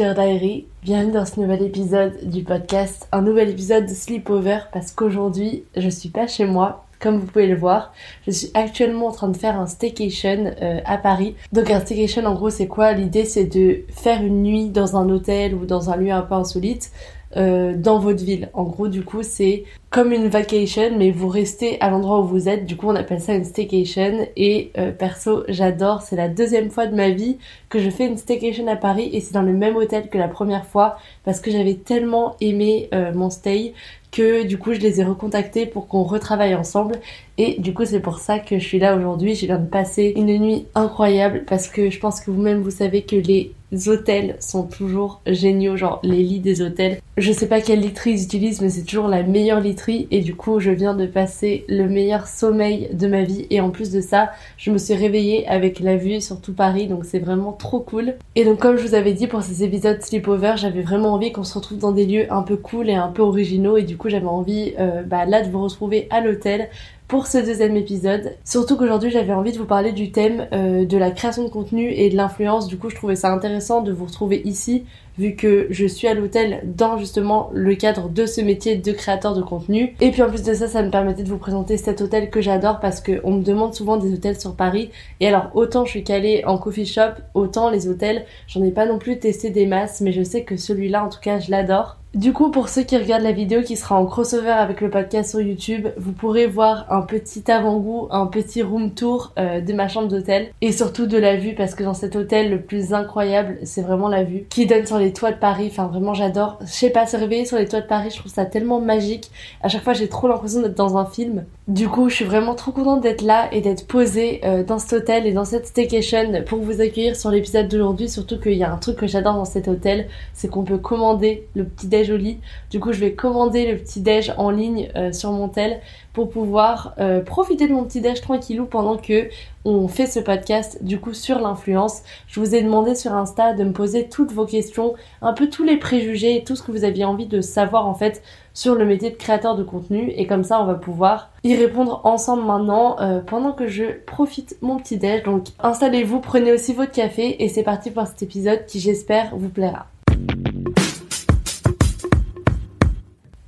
[0.00, 5.90] Bienvenue dans ce nouvel épisode du podcast, un nouvel épisode de Sleepover parce qu'aujourd'hui je
[5.90, 7.92] suis pas chez moi, comme vous pouvez le voir,
[8.26, 11.36] je suis actuellement en train de faire un staycation euh, à Paris.
[11.52, 12.92] Donc un staycation en gros c'est quoi?
[12.92, 16.34] L'idée c'est de faire une nuit dans un hôtel ou dans un lieu un peu
[16.34, 16.90] insolite
[17.36, 18.50] euh, dans votre ville.
[18.54, 22.48] En gros, du coup, c'est comme une vacation, mais vous restez à l'endroit où vous
[22.48, 22.66] êtes.
[22.66, 24.26] Du coup, on appelle ça une staycation.
[24.36, 26.02] Et euh, perso, j'adore.
[26.02, 27.38] C'est la deuxième fois de ma vie
[27.70, 30.28] que je fais une staycation à Paris et c'est dans le même hôtel que la
[30.28, 33.72] première fois parce que j'avais tellement aimé euh, mon stay
[34.10, 36.96] que du coup je les ai recontactés pour qu'on retravaille ensemble
[37.38, 40.12] et du coup c'est pour ça que je suis là aujourd'hui je viens de passer
[40.16, 43.52] une nuit incroyable parce que je pense que vous-même vous savez que les
[43.86, 48.24] hôtels sont toujours géniaux genre les lits des hôtels je sais pas quelle literie ils
[48.24, 50.08] utilisent mais c'est toujours la meilleure literie.
[50.10, 53.46] Et du coup je viens de passer le meilleur sommeil de ma vie.
[53.50, 56.86] Et en plus de ça je me suis réveillée avec la vue sur tout Paris.
[56.86, 58.14] Donc c'est vraiment trop cool.
[58.34, 61.44] Et donc comme je vous avais dit pour ces épisodes sleepover j'avais vraiment envie qu'on
[61.44, 63.76] se retrouve dans des lieux un peu cool et un peu originaux.
[63.76, 66.68] Et du coup j'avais envie euh, bah, là de vous retrouver à l'hôtel
[67.10, 68.36] pour ce deuxième épisode.
[68.44, 71.90] Surtout qu'aujourd'hui j'avais envie de vous parler du thème euh, de la création de contenu
[71.90, 72.68] et de l'influence.
[72.68, 74.84] Du coup je trouvais ça intéressant de vous retrouver ici
[75.20, 79.34] vu que je suis à l'hôtel dans justement le cadre de ce métier de créateur
[79.34, 79.94] de contenu.
[80.00, 82.40] Et puis en plus de ça, ça me permettait de vous présenter cet hôtel que
[82.40, 84.90] j'adore parce que on me demande souvent des hôtels sur Paris.
[85.20, 88.86] Et alors autant je suis calée en coffee shop, autant les hôtels, j'en ai pas
[88.86, 91.99] non plus testé des masses, mais je sais que celui-là en tout cas je l'adore.
[92.14, 95.30] Du coup, pour ceux qui regardent la vidéo qui sera en crossover avec le podcast
[95.30, 99.86] sur YouTube, vous pourrez voir un petit avant-goût, un petit room tour euh, de ma
[99.86, 103.58] chambre d'hôtel et surtout de la vue parce que dans cet hôtel, le plus incroyable,
[103.62, 105.68] c'est vraiment la vue qui donne sur les toits de Paris.
[105.70, 106.58] Enfin, vraiment, j'adore.
[106.62, 109.30] Je sais pas, se réveiller sur les toits de Paris, je trouve ça tellement magique.
[109.62, 111.44] À chaque fois, j'ai trop l'impression d'être dans un film.
[111.68, 114.94] Du coup, je suis vraiment trop contente d'être là et d'être posée euh, dans cet
[114.94, 118.08] hôtel et dans cette staycation pour vous accueillir sur l'épisode d'aujourd'hui.
[118.08, 121.46] Surtout qu'il y a un truc que j'adore dans cet hôtel, c'est qu'on peut commander
[121.54, 122.38] le petit déj au lit.
[122.70, 125.80] Du coup, je vais commander le petit déj en ligne euh, sur mon tel
[126.12, 129.28] pour pouvoir euh, profiter de mon petit déj tranquillou pendant que
[129.64, 132.02] on fait ce podcast du coup sur l'influence.
[132.26, 135.64] Je vous ai demandé sur Insta de me poser toutes vos questions, un peu tous
[135.64, 138.22] les préjugés et tout ce que vous aviez envie de savoir en fait
[138.54, 142.00] sur le métier de créateur de contenu et comme ça on va pouvoir y répondre
[142.04, 145.22] ensemble maintenant euh, pendant que je profite mon petit déj.
[145.24, 149.50] Donc installez-vous, prenez aussi votre café et c'est parti pour cet épisode qui j'espère vous
[149.50, 149.89] plaira.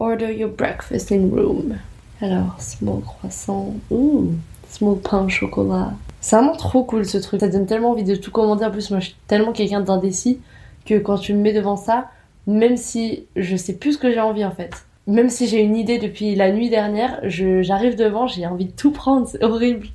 [0.02, 1.76] Order your breakfast in room.
[2.20, 3.74] Alors, small croissant.
[3.92, 4.32] Ouh,
[4.68, 5.92] small pain au chocolat.
[6.20, 7.38] C'est vraiment trop cool ce truc.
[7.38, 8.64] Ça donne tellement envie de tout commander.
[8.64, 10.40] En plus, moi, je suis tellement quelqu'un d'indécis
[10.86, 12.08] que quand tu me mets devant ça,
[12.48, 14.72] même si je sais plus ce que j'ai envie en fait,
[15.06, 18.90] même si j'ai une idée depuis la nuit dernière, j'arrive devant, j'ai envie de tout
[18.90, 19.86] prendre, c'est horrible.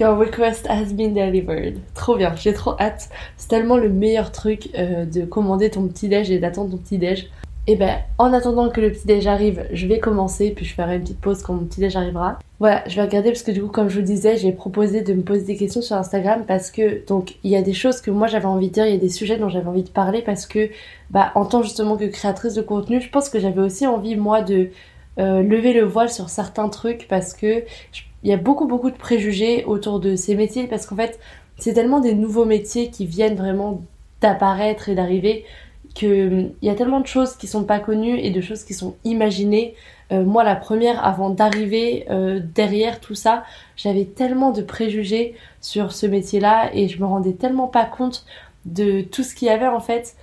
[0.00, 1.78] Your request has been delivered.
[1.94, 3.10] Trop bien, j'ai trop hâte.
[3.36, 6.98] C'est tellement le meilleur truc euh, de commander ton petit déj et d'attendre ton petit
[6.98, 7.30] déj.
[7.66, 10.96] Et ben, en attendant que le petit déj arrive, je vais commencer, puis je ferai
[10.96, 12.38] une petite pause quand mon petit déj arrivera.
[12.60, 15.14] Voilà, je vais regarder parce que du coup, comme je vous disais, j'ai proposé de
[15.14, 18.10] me poser des questions sur Instagram parce que donc il y a des choses que
[18.10, 20.20] moi j'avais envie de dire, il y a des sujets dont j'avais envie de parler
[20.20, 20.68] parce que
[21.10, 24.42] bah en tant justement que créatrice de contenu, je pense que j'avais aussi envie moi
[24.42, 24.68] de
[25.16, 27.64] lever le voile sur certains trucs parce que
[28.22, 31.18] il y a beaucoup beaucoup de préjugés autour de ces métiers parce qu'en fait
[31.56, 33.82] c'est tellement des nouveaux métiers qui viennent vraiment
[34.20, 35.44] d'apparaître et d'arriver
[35.94, 38.74] qu'il hum, y a tellement de choses qui sont pas connues et de choses qui
[38.74, 39.74] sont imaginées.
[40.12, 43.44] Euh, moi, la première, avant d'arriver euh, derrière tout ça,
[43.76, 48.26] j'avais tellement de préjugés sur ce métier-là et je me rendais tellement pas compte
[48.66, 50.16] de tout ce qu'il y avait en fait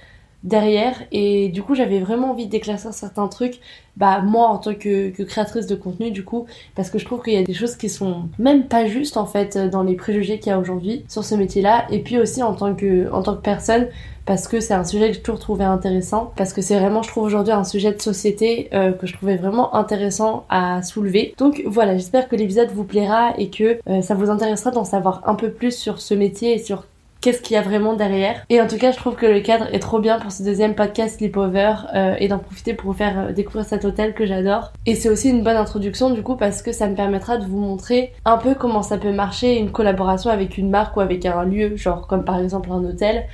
[0.43, 3.59] derrière et du coup j'avais vraiment envie d'éclaircir certains trucs
[3.97, 6.45] bah moi en tant que, créatrice de contenu du coup
[6.75, 9.25] parce que je trouve qu'il y a des choses qui sont même pas justes en
[9.25, 12.41] fait dans les préjugés qu'il y a aujourd'hui sur ce métier là et puis aussi
[12.41, 13.87] en tant que en tant que personne
[14.25, 17.09] parce que c'est un sujet que j'ai toujours trouvé intéressant parce que c'est vraiment je
[17.09, 21.33] trouve aujourd'hui un sujet de société euh, que je trouvais vraiment intéressant à soulever.
[21.37, 25.21] Donc voilà j'espère que l'épisode vous plaira et que euh, ça vous intéressera d'en savoir
[25.25, 26.85] un peu plus sur ce métier et sur
[27.21, 28.43] qu'est-ce qu'il y a vraiment derrière.
[28.49, 30.75] Et en tout cas, je trouve que le cadre est trop bien pour ce deuxième
[30.75, 34.73] podcast Sleepover euh, et d'en profiter pour vous faire euh, découvrir cet hôtel que j'adore.
[34.85, 37.59] Et c'est aussi une bonne introduction du coup parce que ça me permettra de vous
[37.59, 41.43] montrer un peu comment ça peut marcher une collaboration avec une marque ou avec un
[41.45, 43.25] lieu, genre comme par exemple un hôtel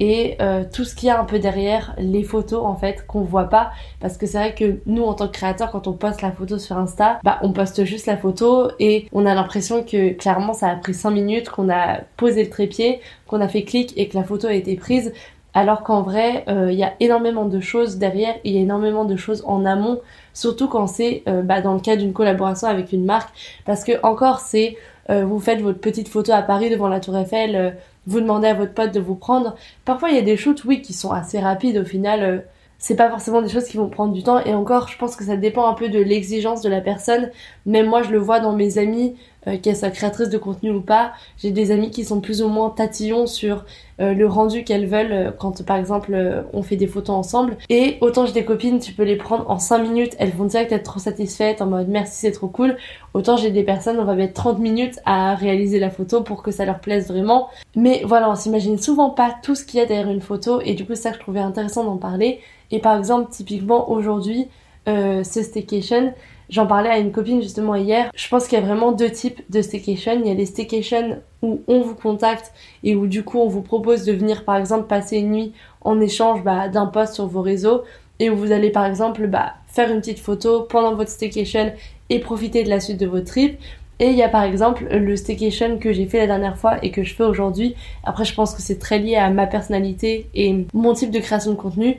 [0.00, 3.20] et euh, tout ce qu'il y a un peu derrière les photos en fait qu'on
[3.20, 3.72] voit pas.
[4.00, 6.58] Parce que c'est vrai que nous en tant que créateurs quand on poste la photo
[6.58, 10.68] sur Insta bah on poste juste la photo et on a l'impression que clairement ça
[10.68, 14.16] a pris 5 minutes qu'on a posé le trépied qu'on a fait clic et que
[14.16, 15.12] la photo a été prise.
[15.54, 19.04] Alors qu'en vrai euh, il y a énormément de choses derrière il y a énormément
[19.04, 20.00] de choses en amont.
[20.32, 23.30] Surtout quand c'est euh, bah, dans le cas d'une collaboration avec une marque.
[23.66, 24.76] Parce que encore c'est
[25.08, 27.76] vous faites votre petite photo à Paris devant la Tour Eiffel
[28.06, 29.54] vous demandez à votre pote de vous prendre.
[29.84, 31.78] Parfois, il y a des shoots, oui, qui sont assez rapides.
[31.78, 32.38] Au final, euh,
[32.78, 34.40] c'est pas forcément des choses qui vont prendre du temps.
[34.40, 37.30] Et encore, je pense que ça dépend un peu de l'exigence de la personne.
[37.64, 39.16] Même moi, je le vois dans mes amis
[39.48, 41.14] euh, qu'elle soit créatrice de contenu ou pas.
[41.36, 43.64] J'ai des amis qui sont plus ou moins tatillons sur
[44.00, 47.56] euh, le rendu qu'elles veulent euh, quand par exemple on fait des photos ensemble.
[47.68, 50.70] Et autant j'ai des copines, tu peux les prendre en 5 minutes, elles vont direct
[50.70, 52.76] être trop satisfaites en mode merci c'est trop cool.
[53.14, 56.52] Autant j'ai des personnes, on va mettre 30 minutes à réaliser la photo pour que
[56.52, 57.48] ça leur plaise vraiment.
[57.74, 60.74] Mais voilà, on s'imagine souvent pas tout ce qu'il y a derrière une photo et
[60.74, 62.38] du coup ça je trouvais intéressant d'en parler.
[62.70, 64.46] Et par exemple typiquement aujourd'hui,
[64.86, 66.12] ce staycation,
[66.52, 68.10] J'en parlais à une copine justement hier.
[68.14, 70.20] Je pense qu'il y a vraiment deux types de staycation.
[70.20, 72.52] Il y a les staycations où on vous contacte
[72.84, 75.98] et où du coup on vous propose de venir par exemple passer une nuit en
[75.98, 77.84] échange bah, d'un post sur vos réseaux
[78.20, 81.72] et où vous allez par exemple bah, faire une petite photo pendant votre staycation
[82.10, 83.58] et profiter de la suite de votre trip.
[83.98, 86.90] Et il y a par exemple le staycation que j'ai fait la dernière fois et
[86.90, 87.76] que je fais aujourd'hui.
[88.04, 91.52] Après, je pense que c'est très lié à ma personnalité et mon type de création
[91.52, 91.96] de contenu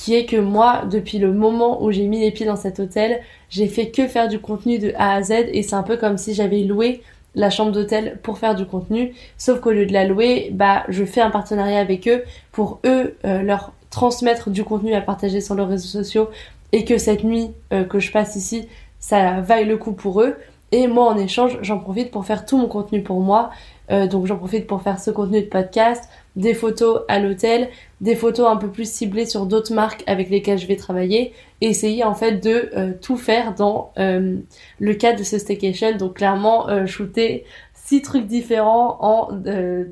[0.00, 3.20] qui est que moi, depuis le moment où j'ai mis les pieds dans cet hôtel,
[3.50, 6.16] j'ai fait que faire du contenu de A à Z et c'est un peu comme
[6.16, 7.02] si j'avais loué
[7.34, 11.04] la chambre d'hôtel pour faire du contenu, sauf qu'au lieu de la louer, bah je
[11.04, 15.54] fais un partenariat avec eux pour eux euh, leur transmettre du contenu à partager sur
[15.54, 16.30] leurs réseaux sociaux
[16.72, 18.68] et que cette nuit euh, que je passe ici,
[19.00, 20.36] ça vaille le coup pour eux.
[20.72, 23.50] Et moi en échange, j'en profite pour faire tout mon contenu pour moi.
[23.90, 27.68] Euh, donc j'en profite pour faire ce contenu de podcast, des photos à l'hôtel,
[28.00, 32.04] des photos un peu plus ciblées sur d'autres marques avec lesquelles je vais travailler essayer
[32.04, 34.36] en fait de euh, tout faire dans euh,
[34.78, 35.96] le cadre de ce staycation.
[35.96, 37.44] Donc clairement euh, shooter
[37.74, 39.28] six trucs différents en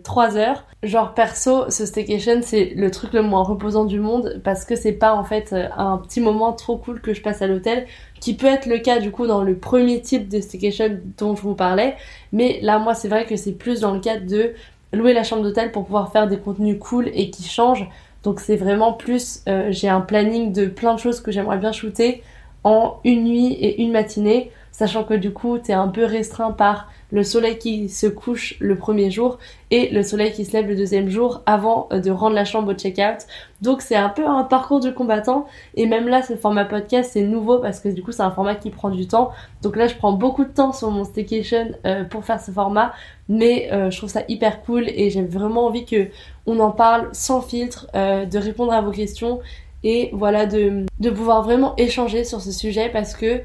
[0.05, 0.65] trois heures.
[0.85, 4.93] Genre perso, ce staycation c'est le truc le moins reposant du monde parce que c'est
[4.93, 7.87] pas en fait un petit moment trop cool que je passe à l'hôtel
[8.21, 11.43] qui peut être le cas du coup dans le premier type de staycation dont je
[11.43, 11.97] vous parlais.
[12.31, 14.53] Mais là moi c'est vrai que c'est plus dans le cadre de
[14.93, 17.89] louer la chambre d'hôtel pour pouvoir faire des contenus cool et qui changent.
[18.23, 21.73] Donc c'est vraiment plus, euh, j'ai un planning de plein de choses que j'aimerais bien
[21.73, 22.23] shooter
[22.65, 26.91] en une nuit et une matinée, sachant que du coup t'es un peu restreint par
[27.11, 29.39] le soleil qui se couche le premier jour
[29.71, 32.73] et le soleil qui se lève le deuxième jour avant euh, de rendre la chambre
[32.73, 33.27] au check-out.
[33.63, 37.23] Donc c'est un peu un parcours du combattant et même là ce format podcast c'est
[37.23, 39.31] nouveau parce que du coup c'est un format qui prend du temps.
[39.63, 42.93] Donc là je prends beaucoup de temps sur mon staycation euh, pour faire ce format
[43.29, 46.09] mais euh, je trouve ça hyper cool et j'ai vraiment envie que
[46.47, 49.41] on en parle sans filtre, de répondre à vos questions
[49.85, 53.43] et voilà de, de pouvoir vraiment échanger sur ce sujet parce que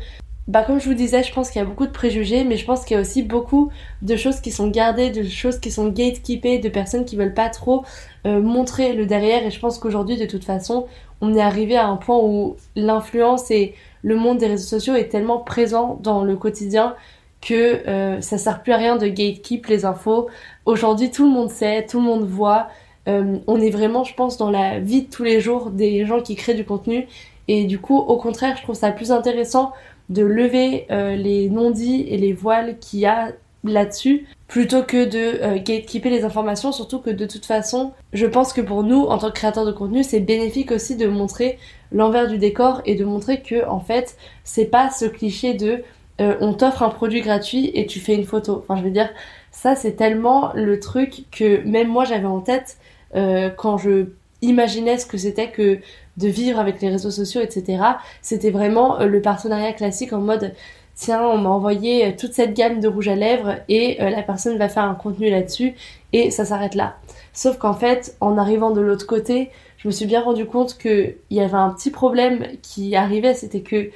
[0.48, 2.66] bah comme je vous disais, je pense qu'il y a beaucoup de préjugés, mais je
[2.66, 3.72] pense qu'il y a aussi beaucoup
[4.02, 7.50] de choses qui sont gardées, de choses qui sont gatekeepées, de personnes qui veulent pas
[7.50, 7.86] trop
[8.26, 9.46] euh, montrer le derrière.
[9.46, 10.86] Et je pense qu'aujourd'hui, de toute façon,
[11.22, 15.08] on est arrivé à un point où l'influence et le monde des réseaux sociaux est
[15.08, 16.96] tellement présent dans le quotidien
[17.40, 20.28] que euh, ça sert plus à rien de gatekeep les infos.
[20.66, 22.68] Aujourd'hui, tout le monde sait, tout le monde voit.
[23.08, 26.22] Euh, on est vraiment, je pense, dans la vie de tous les jours des gens
[26.22, 27.08] qui créent du contenu.
[27.48, 29.74] Et du coup, au contraire, je trouve ça plus intéressant
[30.10, 33.32] de lever euh, les non-dits et les voiles qu'il y a
[33.64, 38.54] là-dessus plutôt que de euh, gatekeeper les informations, surtout que de toute façon, je pense
[38.54, 41.58] que pour nous, en tant que créateurs de contenu, c'est bénéfique aussi de montrer
[41.92, 45.84] l'envers du décor et de montrer que, en fait, c'est pas ce cliché de
[46.22, 48.64] euh, on t'offre un produit gratuit et tu fais une photo.
[48.68, 49.10] Enfin, je veux dire,
[49.52, 52.78] ça c'est tellement le truc que même moi j'avais en tête
[53.16, 54.08] euh, quand je
[54.42, 55.80] imaginais ce que c'était que
[56.18, 57.84] de vivre avec les réseaux sociaux, etc.
[58.22, 60.54] C'était vraiment le partenariat classique en mode
[60.96, 64.22] tiens, on m'a envoyé euh, toute cette gamme de rouge à lèvres et euh, la
[64.22, 65.74] personne va faire un contenu là-dessus
[66.12, 66.98] et ça s'arrête là.
[67.34, 71.16] Sauf qu'en fait, en arrivant de l'autre côté, je me suis bien rendu compte qu'il
[71.32, 73.90] y avait un petit problème qui arrivait, c'était que,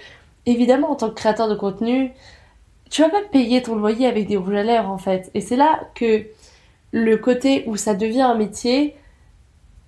[0.45, 2.11] évidemment, en tant que créateur de contenu,
[2.89, 5.29] tu vas pas payer ton loyer avec des rouges à lèvres en fait.
[5.33, 6.25] Et c'est là que
[6.91, 8.95] le côté où ça devient un métier,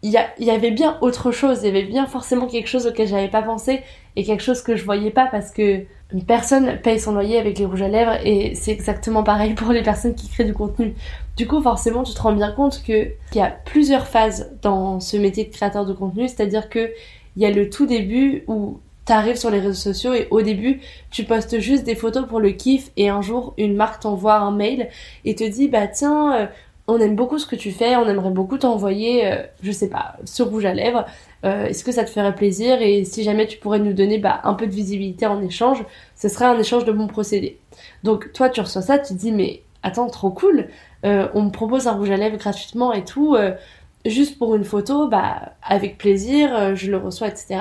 [0.01, 3.27] il y, avait bien autre chose, il y avait bien forcément quelque chose auquel j'avais
[3.27, 3.81] pas pensé
[4.15, 7.59] et quelque chose que je voyais pas parce que une personne paye son loyer avec
[7.59, 10.95] les rouges à lèvres et c'est exactement pareil pour les personnes qui créent du contenu.
[11.35, 15.17] Du coup, forcément, tu te rends bien compte qu'il y a plusieurs phases dans ce
[15.17, 16.91] métier de créateur de contenu, c'est-à-dire que
[17.35, 20.41] il y a le tout début où tu arrives sur les réseaux sociaux et au
[20.41, 24.35] début, tu postes juste des photos pour le kiff et un jour, une marque t'envoie
[24.35, 24.89] un mail
[25.25, 26.45] et te dit bah tiens, euh,
[26.89, 30.15] on aime beaucoup ce que tu fais, on aimerait beaucoup t'envoyer, euh, je sais pas,
[30.25, 31.05] ce rouge à lèvres.
[31.45, 32.81] Euh, est-ce que ça te ferait plaisir?
[32.81, 36.27] Et si jamais tu pourrais nous donner bah, un peu de visibilité en échange, ce
[36.27, 37.59] serait un échange de bons procédés.
[38.03, 40.67] Donc toi, tu reçois ça, tu te dis mais attends, trop cool,
[41.05, 43.37] euh, on me propose un rouge à lèvres gratuitement et tout
[44.05, 47.59] juste pour une photo, bah avec plaisir, euh, je le reçois, etc.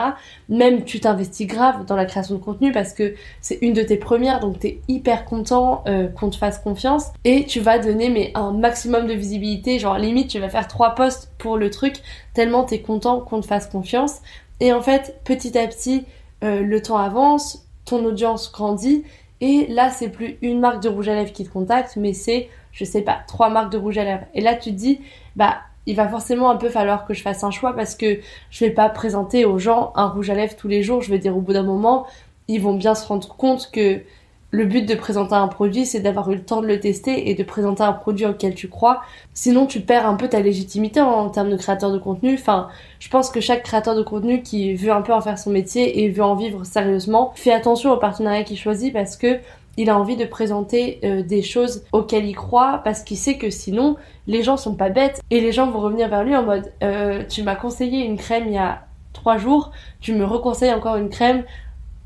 [0.49, 3.97] Même tu t'investis grave dans la création de contenu parce que c'est une de tes
[3.97, 8.31] premières, donc t'es hyper content euh, qu'on te fasse confiance et tu vas donner mais
[8.35, 11.97] un maximum de visibilité, genre limite tu vas faire trois posts pour le truc
[12.35, 14.19] tellement t'es content qu'on te fasse confiance.
[14.61, 16.05] Et en fait, petit à petit,
[16.45, 19.05] euh, le temps avance, ton audience grandit
[19.41, 22.49] et là c'est plus une marque de rouge à lèvres qui te contacte, mais c'est
[22.71, 24.27] je sais pas trois marques de rouge à lèvres.
[24.35, 25.01] Et là tu te dis
[25.35, 28.19] bah il va forcément un peu falloir que je fasse un choix parce que
[28.51, 31.01] je vais pas présenter aux gens un rouge à lèvres tous les jours.
[31.01, 32.07] Je vais dire au bout d'un moment,
[32.47, 34.03] ils vont bien se rendre compte que
[34.51, 37.35] le but de présenter un produit, c'est d'avoir eu le temps de le tester et
[37.35, 39.01] de présenter un produit auquel tu crois.
[39.33, 42.35] Sinon, tu perds un peu ta légitimité en, termes de créateur de contenu.
[42.35, 42.69] Enfin,
[42.99, 46.03] je pense que chaque créateur de contenu qui veut un peu en faire son métier
[46.03, 49.39] et veut en vivre sérieusement, fait attention au partenariat qu'il choisit parce que
[49.79, 53.49] il a envie de présenter euh, des choses auxquelles il croit parce qu'il sait que
[53.49, 56.73] sinon les gens sont pas bêtes et les gens vont revenir vers lui en mode
[56.83, 58.83] euh, tu m'as conseillé une crème il y a
[59.13, 59.71] trois jours,
[60.01, 61.45] tu me reconseilles encore une crème,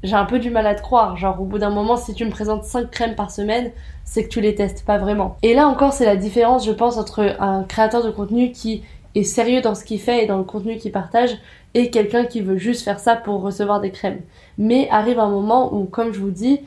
[0.02, 1.16] j'ai un peu du mal à te croire.
[1.16, 3.72] Genre au bout d'un moment si tu me présentes cinq crèmes par semaine,
[4.04, 5.36] c'est que tu les testes pas vraiment.
[5.42, 8.82] Et là encore c'est la différence je pense entre un créateur de contenu qui
[9.14, 11.38] est sérieux dans ce qu'il fait et dans le contenu qu'il partage
[11.74, 14.20] et quelqu'un qui veut juste faire ça pour recevoir des crèmes.
[14.58, 16.60] Mais arrive un moment où, comme je vous dis,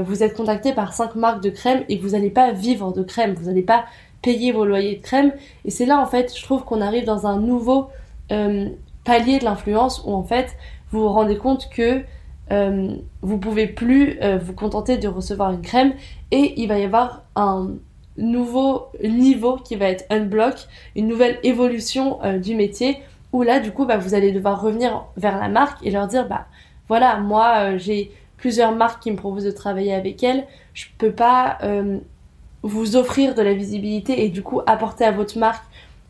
[0.00, 3.34] vous êtes contacté par cinq marques de crème et vous n'allez pas vivre de crème,
[3.34, 3.84] vous n'allez pas
[4.22, 5.32] payer vos loyers de crème.
[5.64, 7.88] Et c'est là en fait, je trouve qu'on arrive dans un nouveau
[8.30, 8.68] euh,
[9.04, 10.56] palier de l'influence où en fait
[10.90, 12.02] vous vous rendez compte que
[12.50, 15.94] euh, vous pouvez plus vous contenter de recevoir une crème
[16.30, 17.70] et il va y avoir un
[18.16, 20.54] nouveau niveau qui va être unblock,
[20.94, 22.98] une nouvelle évolution du métier
[23.32, 26.28] où là du coup bah, vous allez devoir revenir vers la marque et leur dire
[26.28, 26.46] bah
[26.88, 31.58] voilà moi j'ai plusieurs marques qui me proposent de travailler avec elles, je peux pas
[31.62, 31.98] euh,
[32.64, 35.62] vous offrir de la visibilité et du coup apporter à votre marque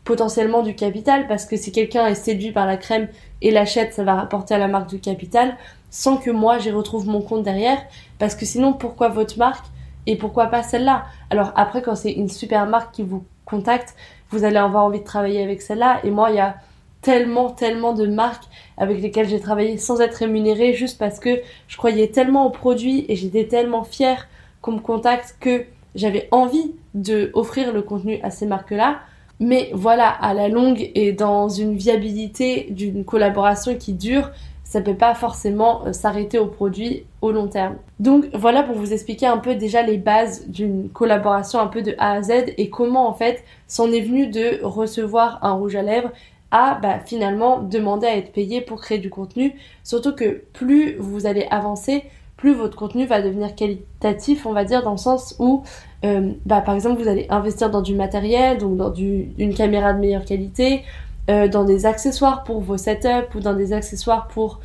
[0.03, 3.07] potentiellement du capital parce que si quelqu'un est séduit par la crème
[3.43, 5.55] et l'achète, ça va rapporter à la marque du capital
[5.91, 7.77] sans que moi j'y retrouve mon compte derrière.
[8.17, 9.67] Parce que sinon pourquoi votre marque
[10.07, 11.05] et pourquoi pas celle-là?
[11.29, 13.93] Alors après quand c'est une super marque qui vous contacte,
[14.31, 15.99] vous allez avoir envie de travailler avec celle-là.
[16.03, 16.55] Et moi il y a
[17.03, 18.45] tellement, tellement de marques
[18.77, 23.05] avec lesquelles j'ai travaillé sans être rémunérée juste parce que je croyais tellement au produit
[23.09, 24.27] et j'étais tellement fière
[24.61, 29.01] qu'on me contacte que j'avais envie de offrir le contenu à ces marques-là.
[29.39, 34.31] Mais voilà, à la longue et dans une viabilité d'une collaboration qui dure,
[34.63, 37.75] ça peut pas forcément euh, s'arrêter au produit au long terme.
[37.99, 41.93] Donc voilà pour vous expliquer un peu déjà les bases d'une collaboration un peu de
[41.99, 45.83] A à Z et comment en fait s'en est venu de recevoir un rouge à
[45.83, 46.09] lèvres
[46.53, 49.55] à bah, finalement demander à être payé pour créer du contenu.
[49.83, 52.03] Surtout que plus vous allez avancer,
[52.37, 55.63] plus votre contenu va devenir qualitatif, on va dire, dans le sens où,
[56.05, 59.99] euh, bah, par exemple, vous allez investir dans du matériel, donc dans une caméra de
[59.99, 60.83] meilleure qualité,
[61.31, 64.59] euh, dans des accessoires pour vos setups ou dans des accessoires pour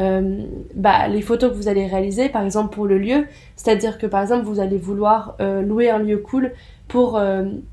[0.00, 0.44] euh,
[0.74, 3.26] bah, les photos que vous allez réaliser, par exemple pour le lieu.
[3.56, 6.52] C'est-à-dire que par exemple, vous allez vouloir louer un lieu cool
[6.88, 7.20] pour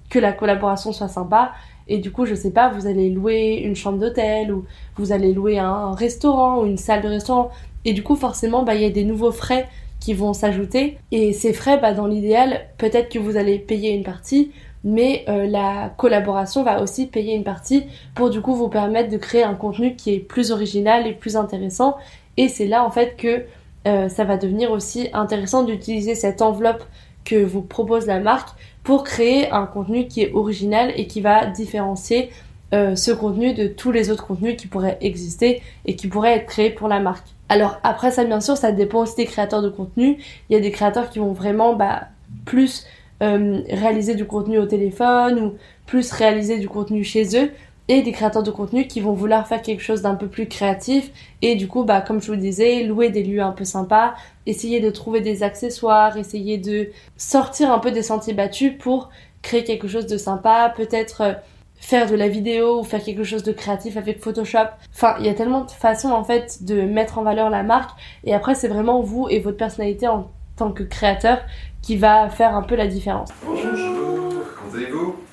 [0.10, 1.54] que la collaboration soit sympa
[1.90, 4.66] et du coup, je sais pas, vous allez louer une chambre d'hôtel ou
[4.98, 7.50] vous allez louer un restaurant ou une salle de restaurant.
[7.86, 9.68] Et du coup, forcément, bah, il y a des nouveaux frais
[10.00, 10.98] qui vont s'ajouter.
[11.12, 14.52] Et ces frais, bah, dans l'idéal, peut-être que vous allez payer une partie,
[14.84, 17.84] mais euh, la collaboration va aussi payer une partie
[18.16, 21.36] pour du coup vous permettre de créer un contenu qui est plus original et plus
[21.36, 21.98] intéressant.
[22.38, 23.44] Et c'est là en fait que
[23.88, 26.84] euh, ça va devenir aussi intéressant d'utiliser cette enveloppe
[27.26, 28.50] que vous propose la marque
[28.88, 32.30] pour créer un contenu qui est original et qui va différencier
[32.74, 36.46] euh, ce contenu de tous les autres contenus qui pourraient exister et qui pourraient être
[36.46, 37.28] créés pour la marque.
[37.50, 40.20] Alors après ça bien sûr ça dépend aussi des créateurs de contenu.
[40.50, 42.04] Il y a des créateurs qui vont vraiment bah,
[42.46, 42.88] plus
[43.22, 47.52] euh, réaliser du contenu au téléphone ou plus réaliser du contenu chez eux
[47.88, 51.12] et des créateurs de contenu qui vont vouloir faire quelque chose d'un peu plus créatif
[51.42, 54.16] et du coup bah comme je vous disais louer des lieux un peu sympas
[54.46, 59.10] essayer de trouver des accessoires essayer de sortir un peu des sentiers battus pour
[59.42, 61.34] créer quelque chose de sympa peut-être euh,
[61.80, 64.68] faire de la vidéo ou faire quelque chose de créatif avec Photoshop.
[64.94, 67.92] Enfin, il y a tellement de façons en fait de mettre en valeur la marque
[68.24, 71.40] et après c'est vraiment vous et votre personnalité en tant que créateur
[71.82, 73.30] qui va faire un peu la différence.
[73.46, 75.27] Bonjour, comment allez-vous?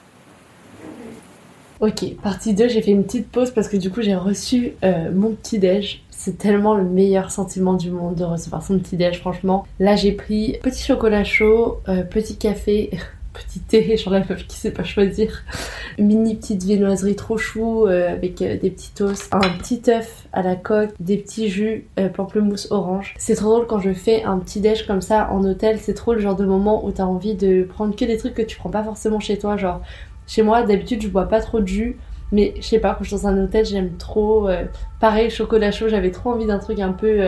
[1.80, 5.10] Ok, partie 2, j'ai fait une petite pause parce que du coup j'ai reçu euh,
[5.12, 6.02] mon petit déj.
[6.10, 9.66] C'est tellement le meilleur sentiment du monde de recevoir son petit déj, franchement.
[9.80, 12.90] Là j'ai pris petit chocolat chaud, euh, petit café,
[13.34, 15.42] petit thé, genre la meuf qui sait pas choisir.
[15.98, 20.54] Mini petite viennoiserie trop chou euh, avec des petits toasts, un petit œuf à la
[20.54, 23.14] coque, des petits jus pamplemousse orange.
[23.18, 26.14] C'est trop drôle quand je fais un petit déj comme ça en hôtel, c'est trop
[26.14, 28.70] le genre de moment où t'as envie de prendre que des trucs que tu prends
[28.70, 29.82] pas forcément chez toi, genre
[30.26, 31.98] chez moi d'habitude je bois pas trop de jus.
[32.32, 34.48] Mais je sais pas, quand je suis dans un hôtel, j'aime trop.
[34.98, 37.20] pareil, chocolat chaud, j'avais trop envie d'un truc un peu.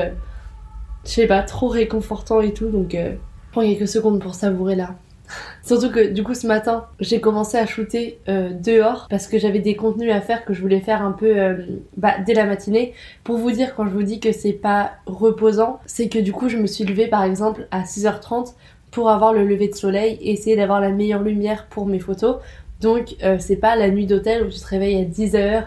[1.05, 2.71] je sais pas, trop réconfortant et tout.
[2.71, 3.13] Donc, je
[3.53, 4.97] prends quelques secondes pour savourer là.
[5.63, 9.59] Surtout que du coup ce matin j'ai commencé à shooter euh, dehors parce que j'avais
[9.59, 11.57] des contenus à faire que je voulais faire un peu euh,
[11.97, 12.95] bah, dès la matinée.
[13.25, 16.49] Pour vous dire quand je vous dis que c'est pas reposant, c'est que du coup
[16.49, 18.55] je me suis levée par exemple à 6h30
[18.91, 22.37] pour avoir le lever de soleil et essayer d'avoir la meilleure lumière pour mes photos.
[22.81, 25.65] Donc euh, c'est pas la nuit d'hôtel où tu te réveilles à 10h,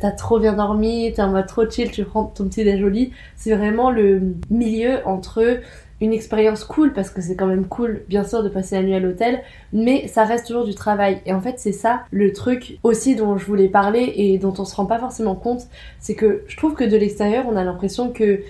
[0.00, 3.12] t'as trop bien dormi, t'es en mode trop chill, tu prends ton petit déjoli.
[3.36, 5.60] C'est vraiment le milieu entre
[6.00, 8.94] une expérience cool parce que c'est quand même cool bien sûr de passer la nuit
[8.94, 12.78] à l'hôtel mais ça reste toujours du travail et en fait c'est ça le truc
[12.82, 15.66] aussi dont je voulais parler et dont on se rend pas forcément compte
[15.98, 18.40] c'est que je trouve que de l'extérieur on a l'impression que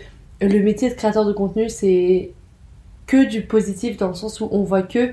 [0.40, 2.30] le métier de créateur de contenu c'est
[3.06, 5.10] que du positif dans le sens où on voit que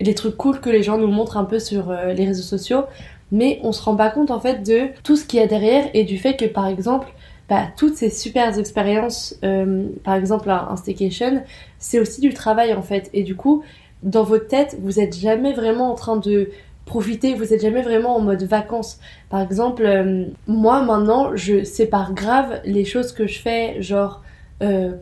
[0.00, 2.84] les trucs cool que les gens nous montrent un peu sur euh, les réseaux sociaux
[3.30, 5.88] mais on se rend pas compte en fait de tout ce qu'il y a derrière
[5.94, 7.08] et du fait que par exemple
[7.48, 11.42] bah, toutes ces super expériences, euh, par exemple un, staycation,
[11.78, 13.08] c'est aussi du travail en fait.
[13.14, 13.62] Et du coup,
[14.02, 16.50] dans votre tête, vous êtes jamais vraiment en train de
[16.84, 19.00] profiter, vous êtes jamais vraiment en mode vacances.
[19.30, 24.22] Par exemple, euh, moi maintenant, je sépare grave les choses que je fais, genre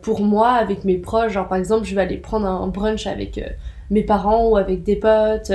[0.03, 1.33] pour moi avec mes proches.
[1.33, 3.41] Genre par exemple, je vais aller prendre un brunch avec
[3.89, 5.51] mes parents ou avec des potes,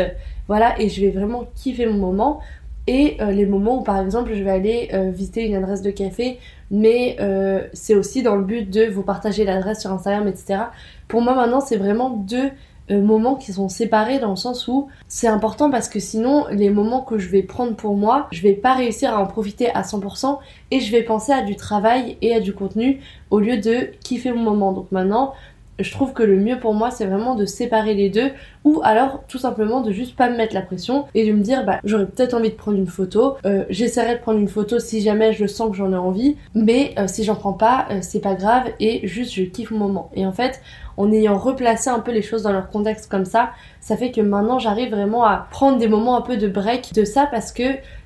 [0.48, 2.40] voilà, et je vais vraiment kiffer mon moment.
[2.86, 5.92] Et euh, les moments où par exemple je vais aller euh, visiter une adresse de
[5.92, 6.40] café
[6.72, 10.64] mais euh, c'est aussi dans le but de vous partager l'adresse sur Instagram etc
[11.06, 12.50] pour moi maintenant c'est vraiment deux
[12.90, 17.00] moments qui sont séparés dans le sens où c'est important parce que sinon les moments
[17.00, 20.38] que je vais prendre pour moi je vais pas réussir à en profiter à 100%
[20.72, 24.32] et je vais penser à du travail et à du contenu au lieu de kiffer
[24.32, 24.72] mon moment.
[24.72, 25.32] Donc maintenant
[25.78, 28.30] je trouve que le mieux pour moi c'est vraiment de séparer les deux
[28.64, 31.64] ou alors tout simplement de juste pas me mettre la pression et de me dire
[31.64, 33.36] bah j'aurais peut-être envie de prendre une photo.
[33.44, 36.94] Euh, j'essaierai de prendre une photo si jamais je sens que j'en ai envie mais
[36.98, 40.10] euh, si j'en prends pas euh, c'est pas grave et juste je kiffe mon moment.
[40.14, 40.60] Et en fait
[40.96, 43.50] en ayant replacé un peu les choses dans leur contexte comme ça
[43.80, 47.04] ça fait que maintenant j'arrive vraiment à prendre des moments un peu de break de
[47.04, 47.64] ça parce que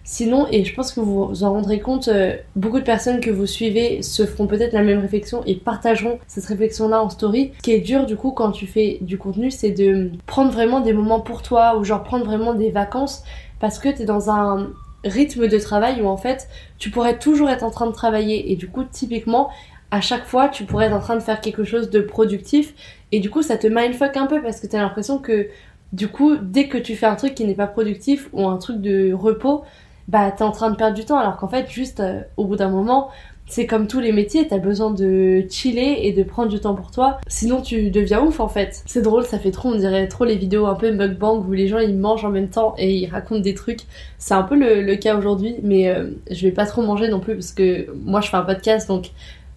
[0.08, 3.28] Sinon, et je pense que vous vous en rendrez compte, euh, beaucoup de personnes que
[3.28, 7.50] vous suivez se feront peut-être la même réflexion et partageront cette réflexion-là en story.
[7.56, 10.78] Ce qui est dur du coup quand tu fais du contenu, c'est de prendre vraiment
[10.78, 13.24] des moments pour toi ou genre prendre vraiment des vacances
[13.58, 14.68] parce que t'es dans un
[15.04, 18.56] rythme de travail où en fait tu pourrais toujours être en train de travailler et
[18.56, 19.50] du coup typiquement
[19.90, 22.74] à chaque fois tu pourrais être en train de faire quelque chose de productif
[23.12, 25.48] et du coup ça te mindfuck un peu parce que t'as l'impression que
[25.92, 28.80] du coup dès que tu fais un truc qui n'est pas productif ou un truc
[28.80, 29.64] de repos
[30.08, 32.56] bah t'es en train de perdre du temps alors qu'en fait juste euh, au bout
[32.56, 33.10] d'un moment
[33.48, 36.90] c'est comme tous les métiers, t'as besoin de chiller et de prendre du temps pour
[36.90, 38.82] toi, sinon tu deviens ouf en fait.
[38.86, 41.68] C'est drôle, ça fait trop, on dirait trop les vidéos un peu mukbang où les
[41.68, 43.82] gens ils mangent en même temps et ils racontent des trucs.
[44.18, 47.34] C'est un peu le, cas aujourd'hui, mais euh, je vais pas trop manger non plus
[47.34, 49.10] parce que moi je fais un podcast donc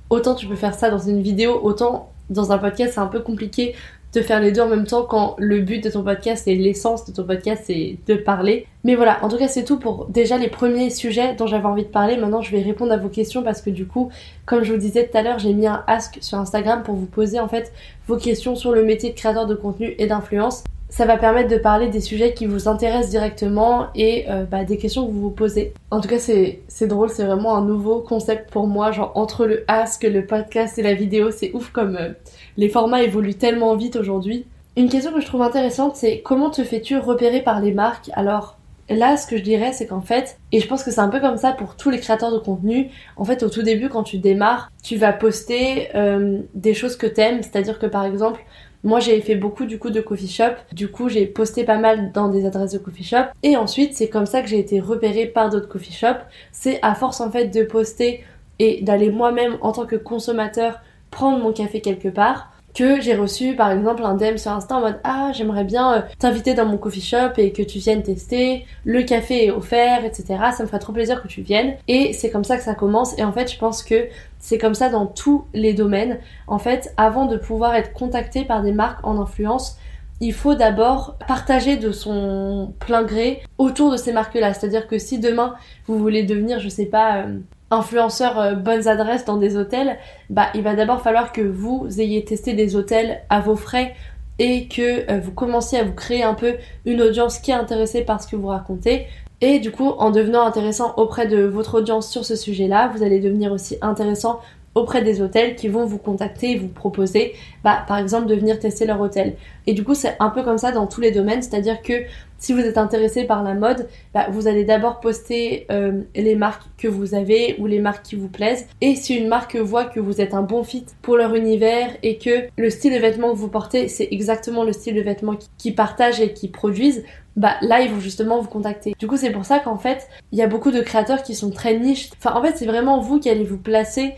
[0.10, 3.19] autant tu peux faire ça dans une vidéo, autant dans un podcast c'est un peu
[3.19, 3.76] compliqué
[4.13, 7.06] de faire les deux en même temps quand le but de ton podcast et l'essence
[7.06, 8.65] de ton podcast c'est de parler.
[8.84, 11.84] Mais voilà, en tout cas c'est tout pour déjà les premiers sujets dont j'avais envie
[11.84, 12.17] de parler.
[12.17, 14.10] Maintenant je vais répondre à vos questions parce que du coup,
[14.45, 17.06] comme je vous disais tout à l'heure, j'ai mis un ask sur Instagram pour vous
[17.06, 17.72] poser en fait
[18.08, 21.58] vos questions sur le métier de créateur de contenu et d'influence ça va permettre de
[21.58, 25.30] parler des sujets qui vous intéressent directement et euh, bah, des questions que vous vous
[25.30, 25.73] posez.
[25.91, 28.91] En tout cas, c'est, drôle, c'est vraiment un nouveau concept pour moi.
[28.91, 32.10] Genre, entre le ask, le podcast et la vidéo, c'est ouf comme euh,
[32.58, 34.45] les formats évoluent tellement vite aujourd'hui.
[34.75, 38.10] Une question que je trouve intéressante, c'est comment te fais-tu repérer par les marques?
[38.13, 38.58] Alors,
[38.89, 41.19] là, ce que je dirais, c'est qu'en fait, et je pense que c'est un peu
[41.19, 44.17] comme ça pour tous les créateurs de contenu, en fait, au tout début, quand tu
[44.17, 48.41] démarres, tu vas poster euh, des choses que t'aimes, c'est-à-dire que par exemple,
[48.84, 50.54] moi, j'ai fait beaucoup du coup de coffee shop.
[50.72, 53.26] Du coup, j'ai posté pas mal dans des adresses de coffee shop.
[53.44, 56.24] Et ensuite, c'est comme ça que j'ai été repérée par d'autres coffee shops.
[56.52, 58.24] C'est à force en fait de poster
[58.60, 60.80] et d'aller moi-même en tant que consommateur
[61.12, 64.82] prendre mon café quelque part que j'ai reçu par exemple un DM sur Insta en
[64.82, 68.66] mode ah j'aimerais bien euh, t'inviter dans mon coffee shop et que tu viennes tester,
[68.86, 70.26] le café est offert, etc.
[70.56, 71.76] Ça me ferait trop plaisir que tu viennes.
[71.88, 74.08] Et c'est comme ça que ça commence et en fait je pense que
[74.40, 76.20] c'est comme ça dans tous les domaines.
[76.48, 79.78] En fait avant de pouvoir être contacté par des marques en influence,
[80.22, 84.54] il faut d'abord partager de son plein gré autour de ces marques-là.
[84.54, 85.56] C'est-à-dire que si demain
[85.88, 87.26] vous voulez devenir, je sais pas,
[87.72, 89.98] influenceurs euh, bonnes adresses dans des hôtels,
[90.30, 93.96] bah il va d'abord falloir que vous ayez testé des hôtels à vos frais
[94.40, 96.56] et que euh, vous commenciez à vous créer un peu
[96.86, 99.08] une audience qui est intéressée par ce que vous racontez.
[99.42, 103.20] Et du coup, en devenant intéressant auprès de votre audience sur ce sujet-là, vous allez
[103.20, 104.42] devenir aussi intéressant
[104.76, 108.60] auprès des hôtels qui vont vous contacter et vous proposer, bah, par exemple, de venir
[108.60, 109.36] tester leur hôtel.
[109.68, 111.94] Et du coup, c'est un peu comme ça dans tous les domaines, c'est-à-dire que
[112.40, 116.64] si vous êtes intéressé par la mode, bah, vous allez d'abord poster euh, les marques
[116.78, 118.68] que vous avez ou les marques qui vous plaisent.
[118.82, 122.18] Et si une marque voit que vous êtes un bon fit pour leur univers et
[122.18, 125.76] que le style de vêtements que vous portez, c'est exactement le style de vêtements qu'ils
[125.76, 127.04] partagent et qu'ils produisent,
[127.36, 128.96] bah là ils vont justement vous contacter.
[129.00, 131.52] Du coup c'est pour ça qu'en fait il y a beaucoup de créateurs qui sont
[131.52, 132.10] très niches.
[132.18, 134.14] Enfin en fait c'est vraiment vous qui allez vous placer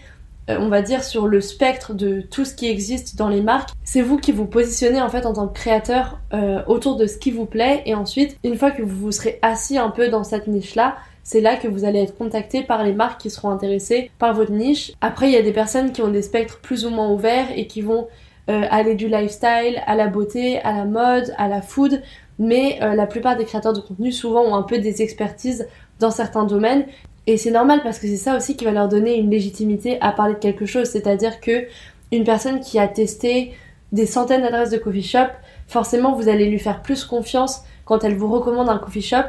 [0.47, 3.69] on va dire sur le spectre de tout ce qui existe dans les marques.
[3.83, 7.17] C'est vous qui vous positionnez en fait en tant que créateur euh, autour de ce
[7.17, 10.23] qui vous plaît et ensuite une fois que vous vous serez assis un peu dans
[10.23, 13.49] cette niche là, c'est là que vous allez être contacté par les marques qui seront
[13.49, 14.93] intéressées par votre niche.
[15.01, 17.67] Après il y a des personnes qui ont des spectres plus ou moins ouverts et
[17.67, 18.07] qui vont
[18.49, 22.01] euh, aller du lifestyle à la beauté, à la mode, à la food,
[22.39, 25.67] mais la plupart des créateurs de contenu souvent ont un peu des expertises
[25.99, 26.85] dans certains domaines
[27.31, 30.11] et c'est normal parce que c'est ça aussi qui va leur donner une légitimité à
[30.11, 30.89] parler de quelque chose.
[30.89, 31.65] C'est-à-dire que
[32.11, 33.53] une personne qui a testé
[33.93, 35.27] des centaines d'adresses de coffee shop,
[35.65, 39.23] forcément vous allez lui faire plus confiance quand elle vous recommande un coffee shop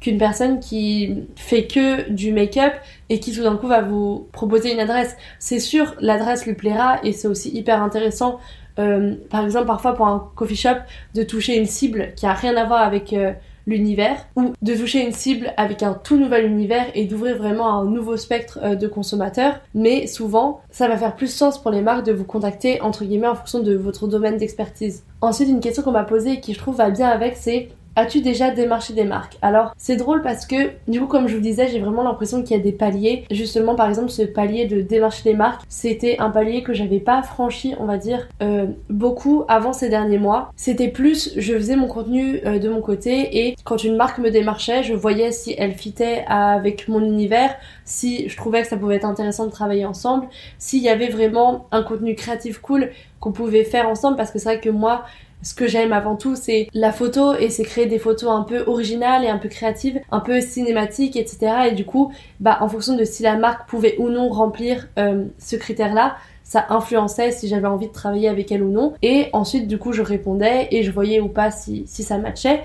[0.00, 2.74] qu'une personne qui fait que du make-up
[3.08, 5.16] et qui tout d'un coup va vous proposer une adresse.
[5.40, 8.38] C'est sûr, l'adresse lui plaira et c'est aussi hyper intéressant,
[8.78, 10.76] euh, par exemple parfois pour un coffee shop,
[11.16, 13.32] de toucher une cible qui a rien à voir avec euh,
[13.68, 17.84] l'univers ou de toucher une cible avec un tout nouvel univers et d'ouvrir vraiment un
[17.84, 19.60] nouveau spectre euh, de consommateurs.
[19.74, 23.28] Mais souvent, ça va faire plus sens pour les marques de vous contacter entre guillemets
[23.28, 25.04] en fonction de votre domaine d'expertise.
[25.20, 28.20] Ensuite, une question qu'on m'a posée et qui je trouve va bien avec, c'est As-tu
[28.20, 29.38] déjà démarché des marques?
[29.42, 32.56] Alors, c'est drôle parce que, du coup, comme je vous disais, j'ai vraiment l'impression qu'il
[32.56, 33.24] y a des paliers.
[33.28, 37.24] Justement, par exemple, ce palier de démarcher des marques, c'était un palier que j'avais pas
[37.24, 40.52] franchi, on va dire, euh, beaucoup avant ces derniers mois.
[40.54, 44.30] C'était plus, je faisais mon contenu euh, de mon côté et quand une marque me
[44.30, 48.94] démarchait, je voyais si elle fitait avec mon univers, si je trouvais que ça pouvait
[48.94, 50.28] être intéressant de travailler ensemble,
[50.60, 54.50] s'il y avait vraiment un contenu créatif cool qu'on pouvait faire ensemble parce que c'est
[54.50, 55.02] vrai que moi
[55.42, 58.64] ce que j'aime avant tout, c'est la photo et c'est créer des photos un peu
[58.66, 61.68] originales et un peu créatives, un peu cinématiques, etc.
[61.70, 65.24] Et du coup, bah, en fonction de si la marque pouvait ou non remplir euh,
[65.38, 68.94] ce critère-là, ça influençait si j'avais envie de travailler avec elle ou non.
[69.02, 72.62] Et ensuite, du coup, je répondais et je voyais ou pas si, ça matchait.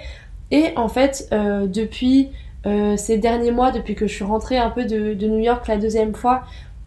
[0.52, 2.30] Et en fait, euh, depuis
[2.66, 5.78] euh, ces derniers mois, depuis que je suis rentrée un peu de New York la
[5.78, 6.44] deuxième fois,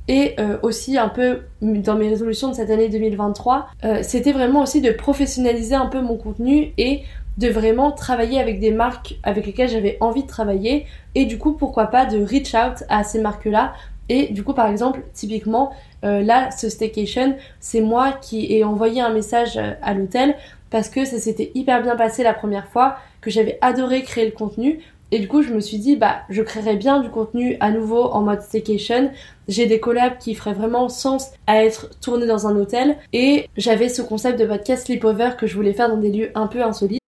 [0.09, 4.62] et euh, aussi un peu dans mes résolutions de cette année 2023, euh, c'était vraiment
[4.62, 7.03] aussi de professionnaliser un peu mon contenu et
[7.38, 10.87] de vraiment travailler avec des marques avec lesquelles j'avais envie de travailler.
[11.14, 13.75] Et du coup pourquoi pas de reach out à ces marques-là.
[14.09, 15.73] Et du coup par exemple typiquement
[16.05, 20.37] euh, là ce staycation c'est moi qui ai envoyé un message à l'hôtel
[20.71, 24.33] parce que ça s'était hyper bien passé la première fois, que j'avais adoré créer le
[24.33, 24.81] contenu,
[25.12, 28.03] et du coup, je me suis dit, bah, je créerais bien du contenu à nouveau
[28.03, 29.11] en mode staycation.
[29.47, 32.97] J'ai des collabs qui feraient vraiment sens à être tournés dans un hôtel.
[33.12, 36.49] Et j'avais ce concept de podcast sleepover que je voulais faire dans des lieux un
[36.49, 37.01] peu insolites.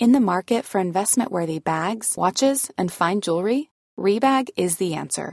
[0.00, 5.32] In the market for investment-worthy bags, watches, and fine jewelry, Rebag is the answer.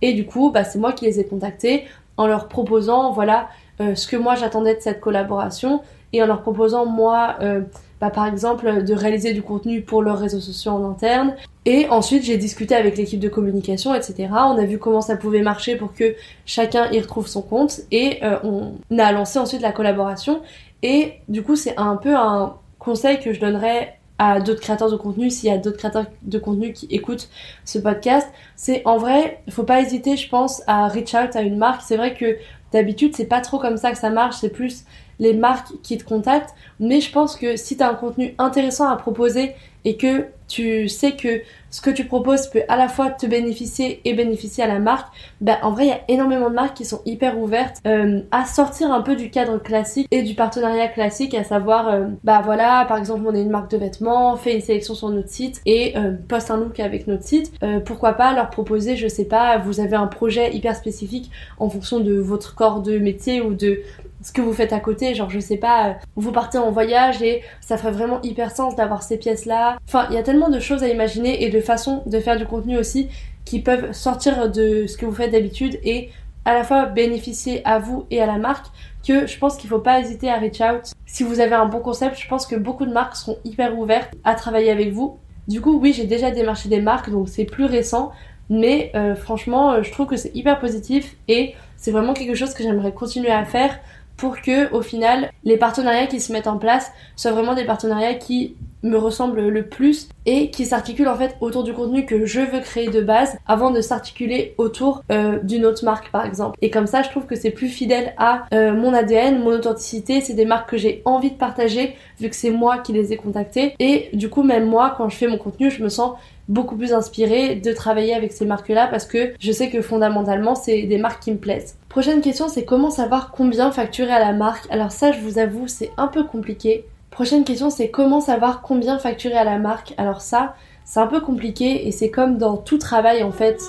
[0.00, 1.84] Et du coup, bah, c'est moi qui les ai contactés
[2.16, 3.48] en leur proposant voilà
[3.80, 5.80] euh, ce que moi j'attendais de cette collaboration
[6.12, 7.62] et en leur proposant moi euh,
[8.00, 11.34] bah, par exemple de réaliser du contenu pour leurs réseaux sociaux en interne.
[11.64, 15.42] Et ensuite j'ai discuté avec l'équipe de communication etc on a vu comment ça pouvait
[15.42, 16.14] marcher pour que
[16.44, 20.42] chacun y retrouve son compte et euh, on a lancé ensuite la collaboration.
[20.82, 24.96] Et du coup c'est un peu un conseil que je donnerais à d'autres créateurs de
[24.96, 27.28] contenu, s'il y a d'autres créateurs de contenu qui écoutent
[27.64, 31.56] ce podcast, c'est en vrai, faut pas hésiter, je pense, à reach out à une
[31.56, 31.82] marque.
[31.82, 32.36] C'est vrai que
[32.72, 34.84] d'habitude, c'est pas trop comme ça que ça marche, c'est plus
[35.18, 36.54] les marques qui te contactent.
[36.80, 40.88] Mais je pense que si tu as un contenu intéressant à proposer et que tu
[40.88, 44.66] sais que ce que tu proposes peut à la fois te bénéficier et bénéficier à
[44.66, 45.10] la marque,
[45.40, 48.44] bah en vrai il y a énormément de marques qui sont hyper ouvertes euh, à
[48.44, 52.84] sortir un peu du cadre classique et du partenariat classique, à savoir euh, bah voilà
[52.86, 55.96] par exemple on est une marque de vêtements, fait une sélection sur notre site et
[55.96, 57.52] euh, poste un look avec notre site,
[57.86, 62.00] pourquoi pas leur proposer je sais pas vous avez un projet hyper spécifique en fonction
[62.00, 63.80] de votre corps de métier ou de
[64.22, 67.42] ce que vous faites à côté, genre je sais pas, vous partez en voyage et
[67.60, 69.78] ça ferait vraiment hyper sens d'avoir ces pièces là.
[69.86, 72.46] Enfin, il y a tellement de choses à imaginer et de façons de faire du
[72.46, 73.08] contenu aussi
[73.44, 76.10] qui peuvent sortir de ce que vous faites d'habitude et
[76.44, 78.66] à la fois bénéficier à vous et à la marque
[79.06, 80.92] que je pense qu'il faut pas hésiter à reach out.
[81.06, 84.12] Si vous avez un bon concept, je pense que beaucoup de marques seront hyper ouvertes
[84.24, 85.18] à travailler avec vous.
[85.48, 88.12] Du coup, oui, j'ai déjà démarché des marques, donc c'est plus récent,
[88.48, 92.62] mais euh, franchement, je trouve que c'est hyper positif et c'est vraiment quelque chose que
[92.62, 93.80] j'aimerais continuer à faire
[94.22, 98.14] pour que au final les partenariats qui se mettent en place soient vraiment des partenariats
[98.14, 98.54] qui
[98.84, 102.60] me ressemblent le plus et qui s'articulent en fait autour du contenu que je veux
[102.60, 106.56] créer de base avant de s'articuler autour euh, d'une autre marque par exemple.
[106.62, 110.20] Et comme ça je trouve que c'est plus fidèle à euh, mon ADN, mon authenticité,
[110.20, 113.16] c'est des marques que j'ai envie de partager vu que c'est moi qui les ai
[113.16, 116.12] contactées et du coup même moi quand je fais mon contenu je me sens
[116.48, 120.82] beaucoup plus inspirée de travailler avec ces marques-là parce que je sais que fondamentalement c'est
[120.82, 121.76] des marques qui me plaisent.
[121.92, 124.66] Prochaine question c'est comment savoir combien facturer à la marque?
[124.70, 126.86] Alors ça je vous avoue c'est un peu compliqué.
[127.10, 129.92] Prochaine question c'est comment savoir combien facturer à la marque?
[129.98, 130.54] Alors ça
[130.86, 133.60] c'est un peu compliqué et c'est comme dans tout travail en fait.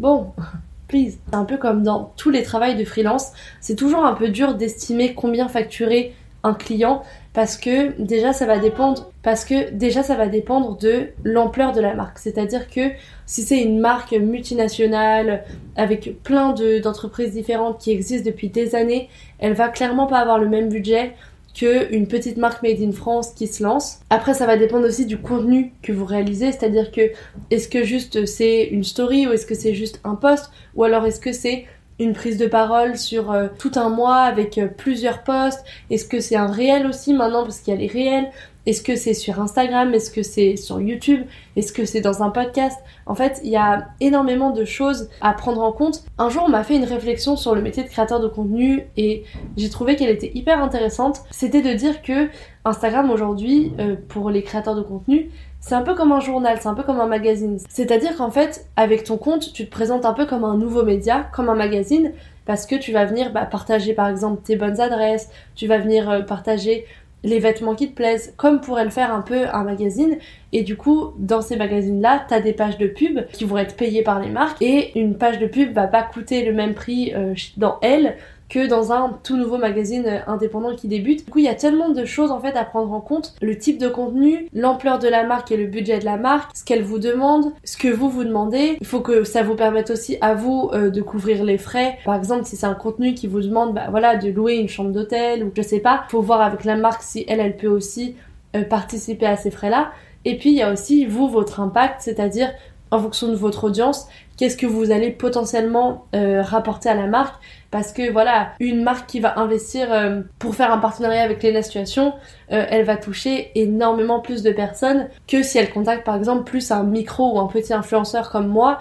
[0.00, 0.32] Bon,
[0.88, 1.18] please.
[1.28, 3.28] C'est un peu comme dans tous les travails de freelance.
[3.60, 6.12] C'est toujours un peu dur d'estimer combien facturer
[6.44, 7.02] un client
[7.32, 11.80] parce que déjà ça va dépendre parce que déjà ça va dépendre de l'ampleur de
[11.80, 12.18] la marque.
[12.18, 12.90] C'est-à-dire que
[13.26, 15.44] si c'est une marque multinationale
[15.76, 19.08] avec plein d'entreprises différentes qui existent depuis des années,
[19.40, 21.14] elle va clairement pas avoir le même budget
[21.54, 24.00] qu'une petite marque made in France qui se lance.
[24.10, 27.12] Après, ça va dépendre aussi du contenu que vous réalisez, c'est-à-dire que
[27.50, 30.50] est-ce que juste c'est une story ou est-ce que c'est juste un post?
[30.74, 31.66] Ou alors est-ce que c'est
[31.98, 35.64] une prise de parole sur euh, tout un mois avec euh, plusieurs posts.
[35.90, 38.30] Est-ce que c'est un réel aussi maintenant parce qu'il y a les réels?
[38.66, 39.92] Est-ce que c'est sur Instagram?
[39.92, 41.22] Est-ce que c'est sur YouTube?
[41.54, 42.78] Est-ce que c'est dans un podcast?
[43.04, 46.02] En fait, il y a énormément de choses à prendre en compte.
[46.16, 49.24] Un jour, on m'a fait une réflexion sur le métier de créateur de contenu et
[49.58, 51.20] j'ai trouvé qu'elle était hyper intéressante.
[51.30, 52.30] C'était de dire que
[52.64, 55.30] Instagram aujourd'hui, euh, pour les créateurs de contenu,
[55.66, 57.58] c'est un peu comme un journal, c'est un peu comme un magazine.
[57.70, 61.26] C'est-à-dire qu'en fait, avec ton compte, tu te présentes un peu comme un nouveau média,
[61.32, 62.12] comme un magazine,
[62.44, 66.10] parce que tu vas venir bah, partager par exemple tes bonnes adresses, tu vas venir
[66.10, 66.84] euh, partager
[67.22, 70.18] les vêtements qui te plaisent, comme pourrait le faire un peu un magazine.
[70.52, 74.02] Et du coup, dans ces magazines-là, t'as des pages de pub qui vont être payées
[74.02, 77.32] par les marques et une page de pub va pas coûter le même prix euh,
[77.56, 78.18] dans elle
[78.54, 81.24] que dans un tout nouveau magazine euh, indépendant qui débute.
[81.24, 83.34] Du coup, il y a tellement de choses en fait à prendre en compte.
[83.42, 86.64] Le type de contenu, l'ampleur de la marque et le budget de la marque, ce
[86.64, 88.76] qu'elle vous demande, ce que vous vous demandez.
[88.80, 91.98] Il faut que ça vous permette aussi à vous euh, de couvrir les frais.
[92.04, 94.92] Par exemple, si c'est un contenu qui vous demande bah, voilà, de louer une chambre
[94.92, 98.14] d'hôtel ou je sais pas, faut voir avec la marque si elle, elle peut aussi
[98.54, 99.90] euh, participer à ces frais-là.
[100.24, 102.52] Et puis il y a aussi vous, votre impact, c'est-à-dire
[102.92, 107.42] en fonction de votre audience, qu'est-ce que vous allez potentiellement euh, rapporter à la marque.
[107.70, 111.62] Parce que voilà, une marque qui va investir euh, pour faire un partenariat avec les
[111.62, 112.12] Situation,
[112.52, 116.70] euh, elle va toucher énormément plus de personnes que si elle contacte par exemple plus
[116.70, 118.80] un micro ou un petit influenceur comme moi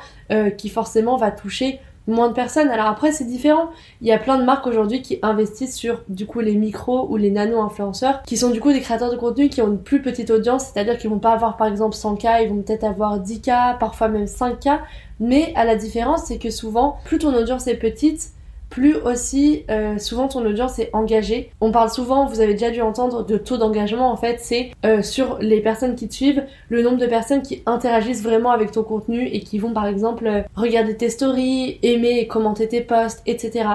[0.58, 2.70] qui forcément va toucher moins de personnes.
[2.70, 3.70] Alors après, c'est différent.
[4.02, 7.18] Il y a plein de marques aujourd'hui qui investissent sur du coup les micros ou
[7.18, 10.30] les nano-influenceurs qui sont du coup des créateurs de contenu qui ont une plus petite
[10.30, 14.08] audience, c'est-à-dire qu'ils vont pas avoir par exemple 100K, ils vont peut-être avoir 10K, parfois
[14.08, 14.80] même 5K.
[15.20, 18.32] Mais à la différence, c'est que souvent, plus ton audience est petite,
[18.74, 21.52] plus aussi euh, souvent ton audience est engagée.
[21.62, 25.04] On parle souvent, vous avez déjà dû entendre, de taux d'engagement en fait, c'est euh,
[25.04, 28.82] sur les personnes qui te suivent, le nombre de personnes qui interagissent vraiment avec ton
[28.82, 33.66] contenu et qui vont par exemple euh, regarder tes stories, aimer commenter tes posts, etc.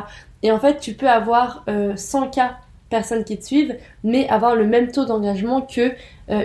[0.43, 2.51] Et en fait, tu peux avoir 100K
[2.91, 5.93] personnes qui te suivent, mais avoir le même taux d'engagement que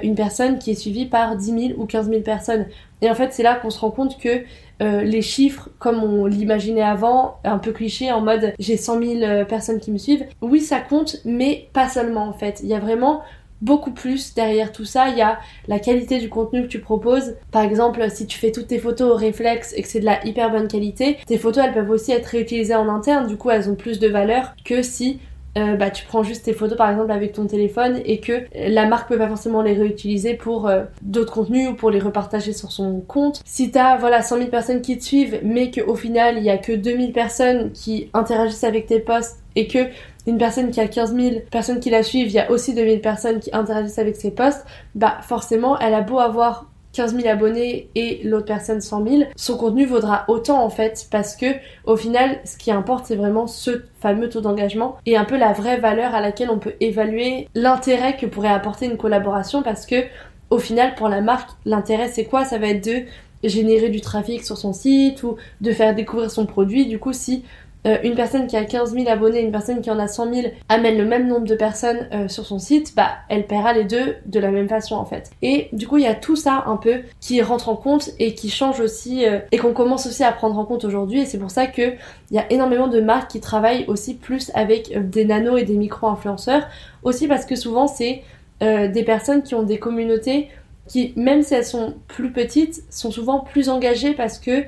[0.01, 2.65] une personne qui est suivie par 10 000 ou 15 000 personnes.
[3.03, 4.43] Et en fait, c'est là qu'on se rend compte que
[4.81, 9.13] euh, les chiffres comme on l'imaginait avant, un peu cliché en mode j'ai 100 000
[9.21, 10.25] euh, personnes qui me suivent.
[10.41, 12.61] Oui, ça compte, mais pas seulement en fait.
[12.63, 13.21] Il y a vraiment
[13.61, 15.09] beaucoup plus derrière tout ça.
[15.09, 15.37] Il y a
[15.67, 17.35] la qualité du contenu que tu proposes.
[17.51, 20.25] Par exemple, si tu fais toutes tes photos au réflexe et que c'est de la
[20.25, 23.27] hyper bonne qualité, tes photos elles peuvent aussi être réutilisées en interne.
[23.27, 25.19] Du coup, elles ont plus de valeur que si
[25.57, 28.87] euh, bah, tu prends juste tes photos par exemple avec ton téléphone et que la
[28.87, 32.71] marque peut pas forcément les réutiliser pour euh, d'autres contenus ou pour les repartager sur
[32.71, 33.41] son compte.
[33.45, 36.57] Si t'as voilà 100 000 personnes qui te suivent mais qu'au final il y a
[36.57, 39.89] que 2000 personnes qui interagissent avec tes posts et que
[40.25, 43.01] une personne qui a 15 000 personnes qui la suivent, il y a aussi 2000
[43.01, 47.89] personnes qui interagissent avec ses posts, bah forcément elle a beau avoir 15 000 abonnés
[47.95, 51.47] et l'autre personne 100 000, son contenu vaudra autant en fait parce que
[51.85, 55.53] au final ce qui importe c'est vraiment ce fameux taux d'engagement et un peu la
[55.53, 60.03] vraie valeur à laquelle on peut évaluer l'intérêt que pourrait apporter une collaboration parce que
[60.49, 62.45] au final pour la marque l'intérêt c'est quoi?
[62.45, 63.01] Ça va être de
[63.43, 66.85] générer du trafic sur son site ou de faire découvrir son produit.
[66.85, 67.43] Du coup si
[67.85, 70.47] euh, une personne qui a 15 000 abonnés, une personne qui en a 100 000
[70.69, 74.15] amène le même nombre de personnes euh, sur son site, bah elle paiera les deux
[74.25, 75.31] de la même façon en fait.
[75.41, 78.35] Et du coup il y a tout ça un peu qui rentre en compte et
[78.35, 81.39] qui change aussi euh, et qu'on commence aussi à prendre en compte aujourd'hui et c'est
[81.39, 81.93] pour ça que
[82.31, 85.75] il y a énormément de marques qui travaillent aussi plus avec des nanos et des
[85.75, 86.67] micro-influenceurs
[87.03, 88.23] aussi parce que souvent c'est
[88.61, 90.47] des personnes qui ont des communautés
[90.87, 94.63] qui même si elles sont plus petites sont souvent plus engagées parce que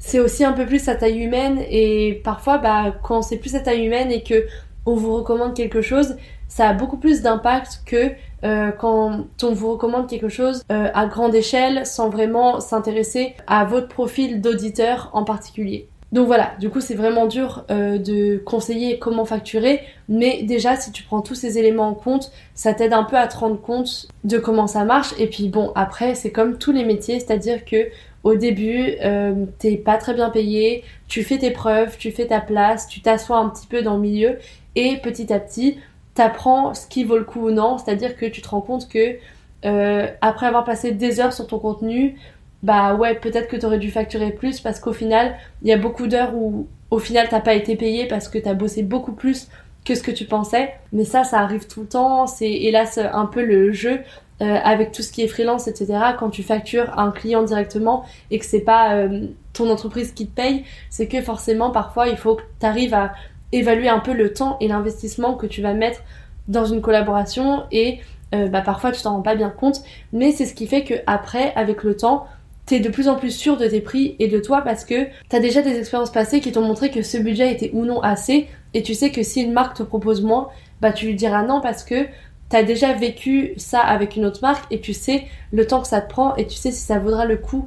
[0.00, 3.60] c'est aussi un peu plus à taille humaine et parfois bah quand c'est plus à
[3.60, 4.46] taille humaine et que
[4.86, 6.16] on vous recommande quelque chose
[6.48, 8.10] ça a beaucoup plus d'impact que
[8.42, 13.64] euh, quand on vous recommande quelque chose euh, à grande échelle sans vraiment s'intéresser à
[13.64, 15.88] votre profil d'auditeur en particulier.
[16.12, 20.90] Donc voilà, du coup c'est vraiment dur euh, de conseiller comment facturer, mais déjà si
[20.90, 24.08] tu prends tous ces éléments en compte, ça t'aide un peu à te rendre compte
[24.24, 25.14] de comment ça marche.
[25.18, 27.86] Et puis bon, après c'est comme tous les métiers, c'est-à-dire que
[28.22, 32.40] au début, euh, t'es pas très bien payé, tu fais tes preuves, tu fais ta
[32.40, 34.38] place, tu t'assois un petit peu dans le milieu
[34.76, 35.78] et petit à petit,
[36.14, 39.16] t'apprends ce qui vaut le coup ou non, c'est-à-dire que tu te rends compte que
[39.64, 42.16] euh, après avoir passé des heures sur ton contenu,
[42.62, 46.06] bah ouais, peut-être que t'aurais dû facturer plus parce qu'au final, il y a beaucoup
[46.06, 49.48] d'heures où au final t'as pas été payé parce que t'as bossé beaucoup plus
[49.84, 50.74] que ce que tu pensais.
[50.92, 52.26] Mais ça, ça arrive tout le temps.
[52.26, 54.00] C'est hélas un peu le jeu.
[54.42, 58.38] Euh, avec tout ce qui est freelance, etc., quand tu factures un client directement et
[58.38, 62.36] que c'est pas euh, ton entreprise qui te paye, c'est que forcément parfois il faut
[62.36, 63.12] que tu arrives à
[63.52, 66.00] évaluer un peu le temps et l'investissement que tu vas mettre
[66.48, 68.00] dans une collaboration et
[68.34, 69.82] euh, bah, parfois tu t'en rends pas bien compte,
[70.14, 72.26] mais c'est ce qui fait que après, avec le temps,
[72.64, 75.40] t'es de plus en plus sûr de tes prix et de toi parce que t'as
[75.40, 78.82] déjà des expériences passées qui t'ont montré que ce budget était ou non assez et
[78.82, 80.48] tu sais que si une marque te propose moins,
[80.80, 82.06] bah tu lui diras non parce que
[82.50, 86.02] t'as déjà vécu ça avec une autre marque et tu sais le temps que ça
[86.02, 87.66] te prend et tu sais si ça vaudra le coup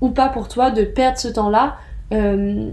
[0.00, 1.76] ou pas pour toi de perdre ce temps-là
[2.12, 2.70] euh,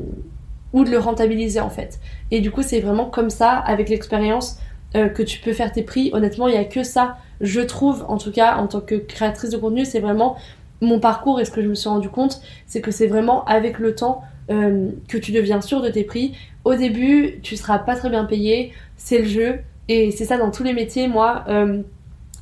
[0.73, 1.99] ou de le rentabiliser en fait.
[2.31, 4.59] Et du coup, c'est vraiment comme ça, avec l'expérience,
[4.95, 6.09] euh, que tu peux faire tes prix.
[6.13, 9.51] Honnêtement, il n'y a que ça, je trouve, en tout cas, en tant que créatrice
[9.51, 10.35] de contenu, c'est vraiment
[10.81, 13.79] mon parcours et ce que je me suis rendu compte, c'est que c'est vraiment avec
[13.79, 16.33] le temps euh, que tu deviens sûr de tes prix.
[16.63, 20.51] Au début, tu seras pas très bien payé, c'est le jeu, et c'est ça dans
[20.51, 21.43] tous les métiers, moi.
[21.49, 21.81] Euh,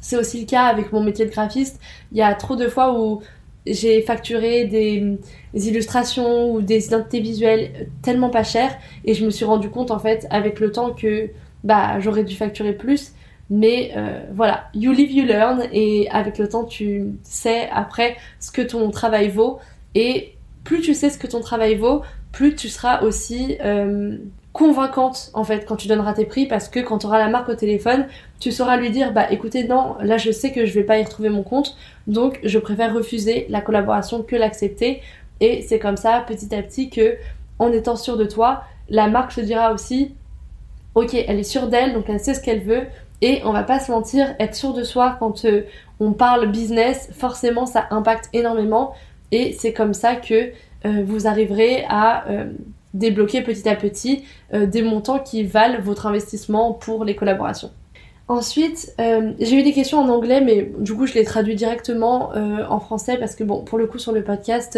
[0.01, 1.79] c'est aussi le cas avec mon métier de graphiste.
[2.12, 3.21] Il y a trop de fois où
[3.65, 5.17] j'ai facturé des,
[5.53, 9.99] illustrations ou des identités visuelles tellement pas chères et je me suis rendu compte en
[9.99, 11.29] fait avec le temps que
[11.63, 13.13] bah j'aurais dû facturer plus.
[13.49, 18.51] Mais euh, voilà, you live, you learn et avec le temps tu sais après ce
[18.51, 19.60] que ton travail vaut
[19.95, 22.01] et plus tu sais ce que ton travail vaut,
[22.33, 24.17] plus tu seras aussi euh,
[24.58, 27.47] convaincante en fait quand tu donneras tes prix parce que quand tu auras la marque
[27.47, 28.08] au téléphone,
[28.39, 31.03] tu sauras lui dire bah écoutez non, là je sais que je vais pas y
[31.03, 31.78] retrouver mon compte,
[32.08, 35.01] donc je préfère refuser la collaboration que l'accepter.
[35.39, 37.18] Et c'est comme ça petit à petit que
[37.60, 40.16] en étant sûr de toi, la marque se dira aussi
[40.95, 42.88] OK, elle est sûre d'elle donc elle sait ce qu'elle veut
[43.22, 45.62] et on va pas se mentir, être sûr de soi quand euh,
[45.99, 48.93] on parle business, forcément ça impacte énormément.
[49.32, 50.51] Et c'est comme ça que
[50.86, 52.45] euh, vous arriverez à euh,
[52.98, 54.24] débloquer petit à petit
[54.54, 57.72] euh, des montants qui valent votre investissement pour les collaborations.
[58.30, 58.93] Ensuite,
[59.39, 63.16] j'ai eu des questions en anglais, mais du coup je les traduis directement en français
[63.18, 64.78] parce que bon, pour le coup sur le podcast,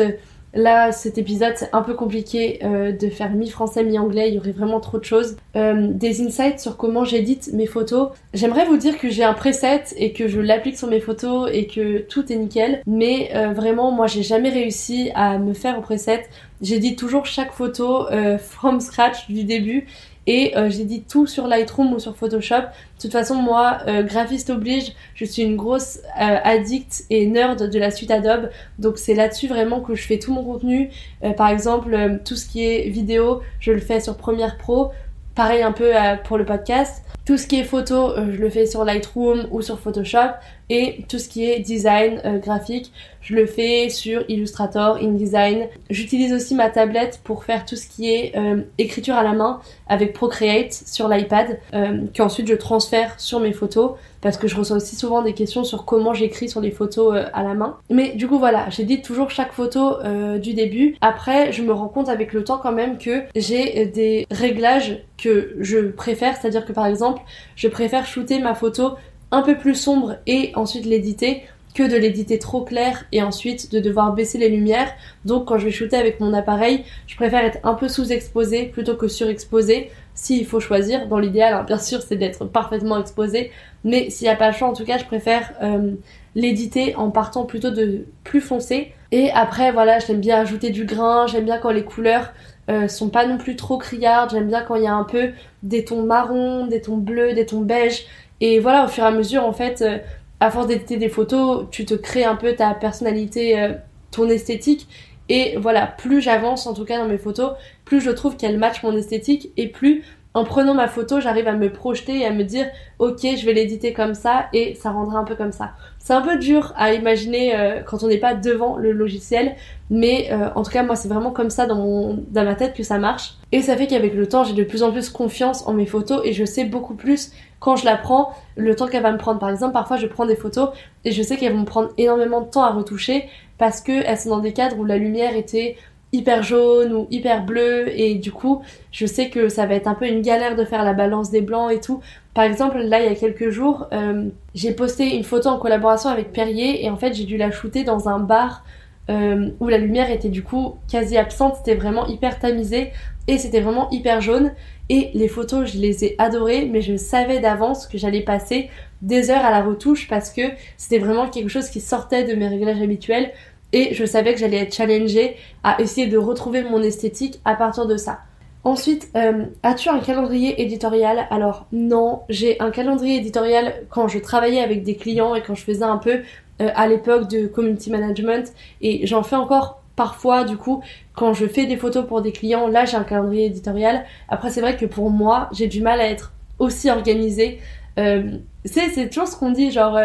[0.53, 4.51] Là, cet épisode, c'est un peu compliqué euh, de faire mi-français, mi-anglais, il y aurait
[4.51, 5.37] vraiment trop de choses.
[5.55, 8.09] Euh, des insights sur comment j'édite mes photos.
[8.33, 11.67] J'aimerais vous dire que j'ai un preset et que je l'applique sur mes photos et
[11.67, 15.81] que tout est nickel, mais euh, vraiment, moi, j'ai jamais réussi à me faire au
[15.81, 16.25] preset.
[16.61, 18.07] J'édite toujours chaque photo
[18.39, 19.87] from scratch du début
[20.29, 22.61] et euh, j'ai dit tout sur Lightroom ou sur Photoshop.
[22.61, 27.67] De toute façon, moi, euh, graphiste oblige, je suis une grosse euh, addict et nerd
[27.67, 28.51] de la suite Adobe.
[28.77, 30.91] Donc c'est là-dessus vraiment que je fais tout mon contenu.
[31.35, 34.91] par exemple, tout ce qui est vidéo, je le fais sur Premiere Pro.
[35.33, 35.93] Pareil un peu
[36.25, 37.03] pour le podcast.
[37.25, 40.35] Tout ce qui est photo, je le fais sur Lightroom ou sur Photoshop.
[40.69, 42.91] Et tout ce qui est design graphique,
[43.21, 45.67] je le fais sur Illustrator, InDesign.
[45.89, 49.59] J'utilise aussi ma tablette pour faire tout ce qui est euh, écriture à la main
[49.87, 53.91] avec Procreate sur l'iPad, euh, qu'ensuite je transfère sur mes photos
[54.21, 57.25] parce que je reçois aussi souvent des questions sur comment j'écris sur les photos euh,
[57.33, 57.77] à la main.
[57.89, 59.97] Mais du coup voilà, j'édite toujours chaque photo
[60.39, 60.95] du début.
[61.01, 65.55] Après, je me rends compte avec le temps quand même que j'ai des réglages que
[65.59, 67.21] je préfère, c'est-à-dire que par exemple,
[67.55, 68.95] je préfère shooter ma photo
[69.31, 71.43] un peu plus sombre et ensuite l'éditer
[71.75, 74.91] que de l'éditer trop clair et ensuite de devoir baisser les lumières.
[75.25, 78.95] Donc quand je vais shooter avec mon appareil, je préfère être un peu sous-exposé plutôt
[78.95, 79.91] que surexposé.
[80.15, 83.51] S'il faut choisir, dans l'idéal, hein, bien sûr, c'est d'être parfaitement exposé,
[83.85, 85.93] mais s'il n'y a pas le choix, en tout cas, je préfère euh,
[86.35, 88.91] l'éditer en partant plutôt de plus foncé.
[89.11, 92.33] Et après, voilà, j'aime bien ajouter du grain, j'aime bien quand les couleurs
[92.69, 95.29] euh, sont pas non plus trop criardes, j'aime bien quand il y a un peu
[95.63, 98.05] des tons marrons, des tons bleus, des tons beiges.
[98.41, 99.97] Et voilà, au fur et à mesure, en fait, euh,
[100.39, 103.73] à force d'éditer des photos, tu te crées un peu ta personnalité, euh,
[104.11, 104.87] ton esthétique.
[105.27, 107.51] Et voilà, plus j'avance en tout cas dans mes photos,
[107.85, 110.03] plus je trouve qu'elles matchent mon esthétique et plus
[110.35, 112.67] en prenant ma photo, j'arrive à me projeter et à me dire
[112.99, 115.71] ok, je vais l'éditer comme ça et ça rendra un peu comme ça.
[115.97, 119.55] C'est un peu dur à imaginer euh, quand on n'est pas devant le logiciel,
[119.89, 122.83] mais euh, en tout cas moi c'est vraiment comme ça dans, dans ma tête que
[122.83, 123.35] ça marche.
[123.51, 126.21] Et ça fait qu'avec le temps j'ai de plus en plus confiance en mes photos
[126.23, 129.39] et je sais beaucoup plus quand je la prends le temps qu'elle va me prendre.
[129.39, 130.69] Par exemple parfois je prends des photos
[131.05, 133.27] et je sais qu'elles vont me prendre énormément de temps à retoucher
[133.57, 135.75] parce qu'elles sont dans des cadres où la lumière était
[136.11, 139.93] hyper jaune ou hyper bleu et du coup je sais que ça va être un
[139.93, 142.01] peu une galère de faire la balance des blancs et tout.
[142.33, 146.09] Par exemple là il y a quelques jours euh, j'ai posté une photo en collaboration
[146.09, 148.63] avec Perrier et en fait j'ai dû la shooter dans un bar
[149.09, 152.91] euh, où la lumière était du coup quasi absente, c'était vraiment hyper tamisé
[153.27, 154.53] et c'était vraiment hyper jaune.
[154.89, 158.71] Et les photos je les ai adorées mais je savais d'avance que j'allais passer
[159.03, 160.41] des heures à la retouche parce que
[160.77, 163.31] c'était vraiment quelque chose qui sortait de mes réglages habituels
[163.73, 167.85] et je savais que j'allais être challengée à essayer de retrouver mon esthétique à partir
[167.85, 168.19] de ça.
[168.63, 171.27] Ensuite, euh, as-tu un calendrier éditorial?
[171.31, 175.63] Alors non, j'ai un calendrier éditorial quand je travaillais avec des clients et quand je
[175.63, 176.21] faisais un peu
[176.61, 178.51] euh, à l'époque de community management
[178.81, 180.81] et j'en fais encore parfois du coup
[181.13, 184.03] quand je fais des photos pour des clients, là j'ai un calendrier éditorial.
[184.27, 187.59] Après c'est vrai que pour moi j'ai du mal à être aussi organisée.
[187.97, 189.97] Euh, c'est toujours ce qu'on dit, genre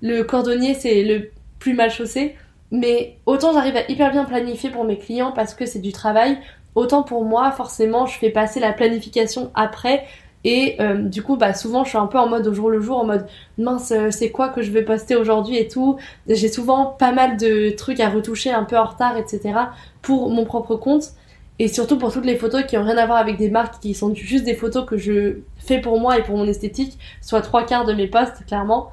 [0.00, 2.36] le cordonnier c'est le plus mal chaussé.
[2.70, 6.38] Mais autant j'arrive à hyper bien planifier pour mes clients parce que c'est du travail,
[6.74, 10.04] autant pour moi, forcément, je fais passer la planification après.
[10.44, 12.80] Et euh, du coup, bah souvent, je suis un peu en mode au jour le
[12.80, 13.26] jour, en mode
[13.58, 15.98] mince, euh, c'est quoi que je vais poster aujourd'hui et tout.
[16.28, 19.52] J'ai souvent pas mal de trucs à retoucher un peu en retard, etc.
[20.00, 21.10] pour mon propre compte.
[21.58, 23.92] Et surtout pour toutes les photos qui ont rien à voir avec des marques, qui
[23.92, 27.64] sont juste des photos que je fais pour moi et pour mon esthétique, soit trois
[27.64, 28.92] quarts de mes posts, clairement.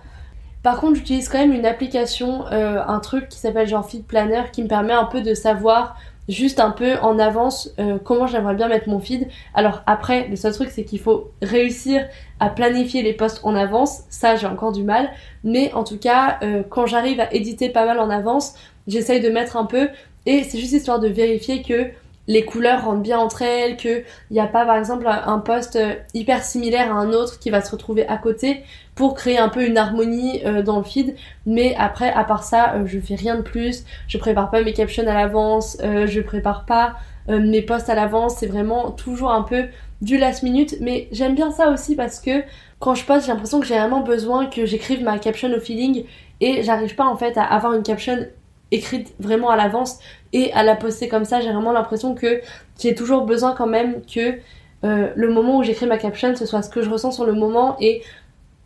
[0.66, 4.46] Par contre, j'utilise quand même une application, euh, un truc qui s'appelle genre Feed Planner
[4.52, 5.96] qui me permet un peu de savoir
[6.28, 9.28] juste un peu en avance euh, comment j'aimerais bien mettre mon feed.
[9.54, 12.08] Alors après, le seul truc c'est qu'il faut réussir
[12.40, 14.06] à planifier les posts en avance.
[14.10, 15.12] Ça, j'ai encore du mal.
[15.44, 18.56] Mais en tout cas, euh, quand j'arrive à éditer pas mal en avance,
[18.88, 19.90] j'essaye de mettre un peu.
[20.26, 21.92] Et c'est juste histoire de vérifier que
[22.28, 25.78] les couleurs rentrent bien entre elles, qu'il n'y a pas par exemple un poste
[26.16, 28.64] hyper similaire à un autre qui va se retrouver à côté
[28.96, 31.16] pour créer un peu une harmonie euh, dans le feed.
[31.46, 33.84] Mais après, à part ça, euh, je fais rien de plus.
[34.08, 36.96] Je prépare pas mes captions à l'avance, je prépare pas
[37.30, 39.66] euh, mes posts à l'avance, c'est vraiment toujours un peu
[40.02, 42.44] du last minute, mais j'aime bien ça aussi parce que
[42.80, 46.06] quand je poste, j'ai l'impression que j'ai vraiment besoin que j'écrive ma caption au feeling
[46.42, 48.28] et j'arrive pas en fait à avoir une caption
[48.72, 50.00] écrite vraiment à l'avance
[50.34, 51.40] et à la poster comme ça.
[51.40, 52.42] J'ai vraiment l'impression que
[52.80, 54.40] j'ai toujours besoin quand même que
[54.84, 57.34] euh, le moment où j'écris ma caption, ce soit ce que je ressens sur le
[57.34, 58.04] moment et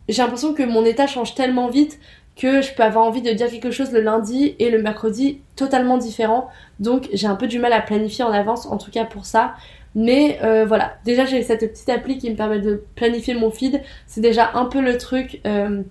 [0.08, 1.98] j'ai l'impression que mon état change tellement vite
[2.36, 5.98] que je peux avoir envie de dire quelque chose le lundi et le mercredi totalement
[5.98, 6.48] différent.
[6.78, 9.54] Donc j'ai un peu du mal à planifier en avance, en tout cas pour ça.
[9.94, 13.82] Mais euh, voilà, déjà j'ai cette petite appli qui me permet de planifier mon feed.
[14.06, 15.82] C'est déjà un peu le truc euh,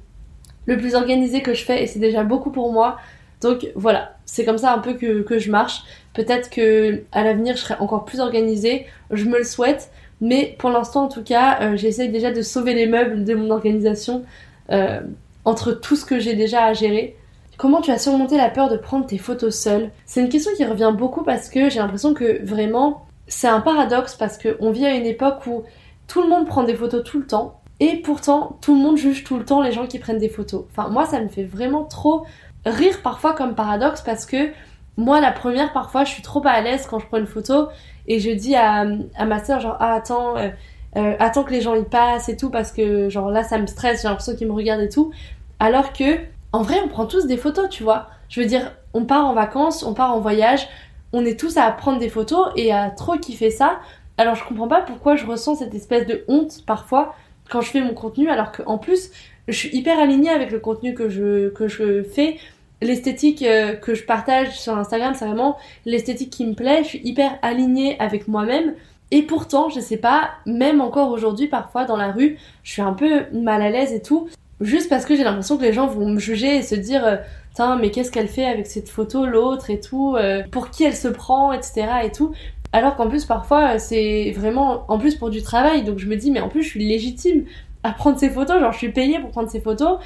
[0.66, 2.98] le plus organisé que je fais et c'est déjà beaucoup pour moi.
[3.42, 5.84] Donc voilà, c'est comme ça un peu que, je marche.
[6.14, 9.92] Peut-être que à l'avenir je serai encore plus organisée, je me le souhaite.
[10.22, 13.52] Mais pour l'instant, en tout cas, euh, j'essaye déjà de sauver les meubles de mon
[13.52, 14.24] organisation
[14.72, 15.02] euh,
[15.46, 17.16] entre tout ce que j'ai déjà à gérer.
[17.58, 20.66] Comment tu as surmonté la peur de prendre tes photos seule C'est une question qui
[20.66, 24.96] revient beaucoup parce que j'ai l'impression que vraiment, c'est un paradoxe parce qu'on vit à
[24.96, 25.64] une époque où
[26.08, 29.24] tout le monde prend des photos tout le temps et pourtant tout le monde juge
[29.24, 30.66] tout le temps les gens qui prennent des photos.
[30.72, 32.26] Enfin, moi, ça me fait vraiment trop
[32.66, 34.52] rire parfois comme paradoxe parce que
[34.98, 37.68] moi, la première, parfois, je suis trop à l'aise quand je prends une photo
[38.10, 38.86] et je dis à,
[39.26, 40.50] ma soeur, genre, ah, attends, euh,
[40.98, 43.68] euh, attends que les gens y passent et tout, parce que, genre, là, ça me
[43.68, 45.12] stresse, j'ai l'impression qu'ils me regardent et tout.
[45.60, 46.18] Alors que,
[46.52, 48.08] en vrai, on prend tous des photos, tu vois.
[48.28, 50.68] Je veux dire, on part en vacances, on part en voyage,
[51.14, 53.80] on est tous à prendre des photos et à trop kiffer ça.
[54.18, 57.14] Alors, je comprends pas pourquoi je ressens cette espèce de honte parfois
[57.50, 59.12] quand je fais mon contenu, alors qu'en plus,
[59.48, 62.38] je suis hyper alignée avec le contenu que que je fais
[62.82, 66.84] l'esthétique euh, que je partage sur Instagram, c'est vraiment l'esthétique qui me plaît.
[66.84, 68.74] Je suis hyper alignée avec moi-même.
[69.12, 72.94] Et pourtant, je sais pas, même encore aujourd'hui, parfois dans la rue, je suis un
[72.94, 74.30] peu mal à l'aise et tout.
[74.62, 77.16] Juste parce que j'ai l'impression que les gens vont me juger et se dire, euh,
[77.56, 80.96] tiens, mais qu'est-ce qu'elle fait avec cette photo, l'autre et tout, euh, pour qui elle
[80.96, 81.88] se prend, etc.
[82.04, 82.34] et tout.
[82.72, 85.84] Alors qu'en plus, parfois, c'est vraiment, en plus pour du travail.
[85.84, 87.46] Donc je me dis, mais en plus, je suis légitime
[87.84, 88.60] à prendre ces photos.
[88.60, 89.98] Genre, je suis payée pour prendre ces photos.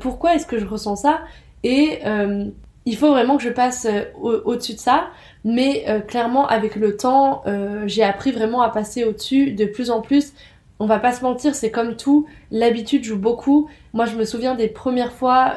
[0.00, 1.20] pourquoi est-ce que je ressens ça?
[1.62, 2.46] Et euh,
[2.86, 4.04] il faut vraiment que je passe euh,
[4.44, 5.08] au-dessus de ça.
[5.44, 7.42] Mais euh, clairement, avec le temps,
[7.86, 10.32] j'ai appris vraiment à passer au-dessus de plus en plus.
[10.82, 13.68] On va pas se mentir, c'est comme tout, l'habitude joue beaucoup.
[13.92, 15.56] Moi, je me souviens des premières fois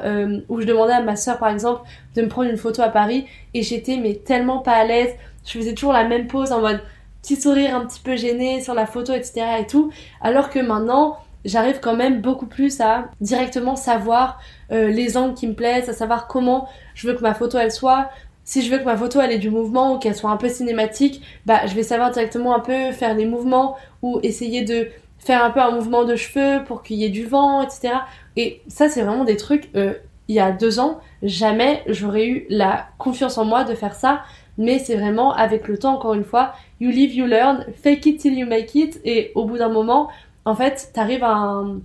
[0.49, 1.81] où je demandais à ma soeur, par exemple,
[2.15, 5.11] de me prendre une photo à Paris et j'étais mais tellement pas à l'aise.
[5.45, 6.81] Je faisais toujours la même pose en mode
[7.21, 9.45] petit sourire un petit peu gêné sur la photo, etc.
[9.61, 9.91] et tout.
[10.21, 14.39] Alors que maintenant, j'arrive quand même beaucoup plus à directement savoir
[14.71, 17.71] euh, les angles qui me plaisent, à savoir comment je veux que ma photo elle
[17.71, 18.09] soit.
[18.45, 20.49] Si je veux que ma photo elle ait du mouvement ou qu'elle soit un peu
[20.49, 25.43] cinématique, bah je vais savoir directement un peu faire les mouvements ou essayer de faire
[25.43, 27.93] un peu un mouvement de cheveux pour qu'il y ait du vent, etc.
[28.35, 29.93] Et ça c'est vraiment des trucs, euh,
[30.27, 34.23] il y a deux ans, jamais j'aurais eu la confiance en moi de faire ça.
[34.57, 38.19] Mais c'est vraiment avec le temps, encore une fois, you live, you learn, fake it
[38.19, 39.01] till you make it.
[39.03, 40.09] Et au bout d'un moment,
[40.45, 41.79] en fait, t'arrives à un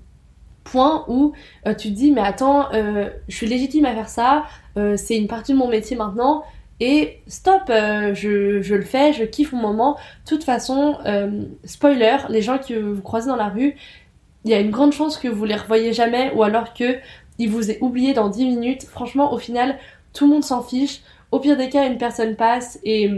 [0.64, 1.32] point où
[1.66, 4.44] euh, tu te dis mais attends, euh, je suis légitime à faire ça,
[4.76, 6.44] euh, c'est une partie de mon métier maintenant,
[6.80, 9.94] et stop, je, le fais, je kiffe mon moment.
[9.94, 10.96] De toute façon,
[11.64, 13.74] spoiler, les gens que vous croisez dans la rue,
[14.44, 16.98] il y a une grande chance que vous les revoyez jamais, ou alors que
[17.38, 18.84] ils vous aient oublié dans 10 minutes.
[18.84, 19.76] Franchement, au final,
[20.12, 21.00] tout le monde s'en fiche.
[21.32, 23.10] Au pire des cas, une personne passe et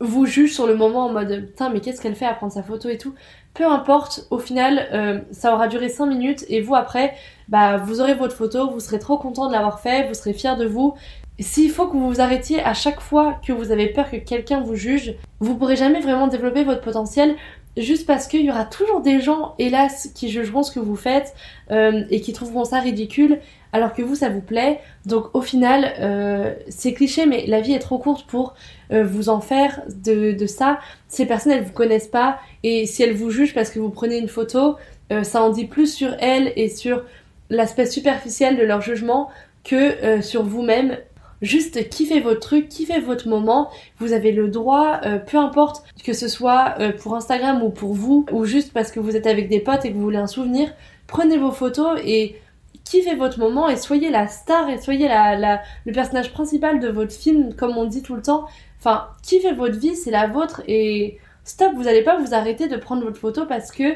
[0.00, 2.62] vous juge sur le moment en mode putain mais qu'est-ce qu'elle fait à prendre sa
[2.62, 3.14] photo et tout
[3.54, 7.14] peu importe, au final, euh, ça aura duré 5 minutes et vous après,
[7.48, 10.56] bah vous aurez votre photo, vous serez trop content de l'avoir fait, vous serez fier
[10.56, 10.94] de vous.
[11.38, 14.60] S'il faut que vous vous arrêtiez à chaque fois que vous avez peur que quelqu'un
[14.60, 17.36] vous juge, vous pourrez jamais vraiment développer votre potentiel
[17.76, 21.34] juste parce qu'il y aura toujours des gens, hélas, qui jugeront ce que vous faites
[21.70, 23.40] euh, et qui trouveront ça ridicule,
[23.74, 24.80] alors que vous, ça vous plaît.
[25.04, 28.54] Donc au final, euh, c'est cliché, mais la vie est trop courte pour
[28.90, 30.78] euh, vous en faire de, ça.
[31.08, 34.16] Ces personnes, elles vous connaissent pas, et si elles vous jugent parce que vous prenez
[34.16, 34.76] une photo,
[35.22, 37.04] ça en dit plus sur elles et sur
[37.50, 39.28] l'aspect superficiel de leur jugement
[39.62, 40.96] que sur vous-même
[41.44, 43.70] Juste kiffez votre truc, kiffez votre moment.
[43.98, 47.92] Vous avez le droit, euh, peu importe que ce soit euh, pour Instagram ou pour
[47.92, 50.26] vous, ou juste parce que vous êtes avec des potes et que vous voulez un
[50.26, 50.72] souvenir,
[51.06, 52.36] prenez vos photos et
[52.84, 57.12] kiffez votre moment et soyez la star et soyez la, le personnage principal de votre
[57.12, 58.46] film, comme on dit tout le temps.
[58.78, 62.76] Enfin, kiffez votre vie, c'est la vôtre et stop, vous n'allez pas vous arrêter de
[62.76, 63.94] prendre votre photo parce que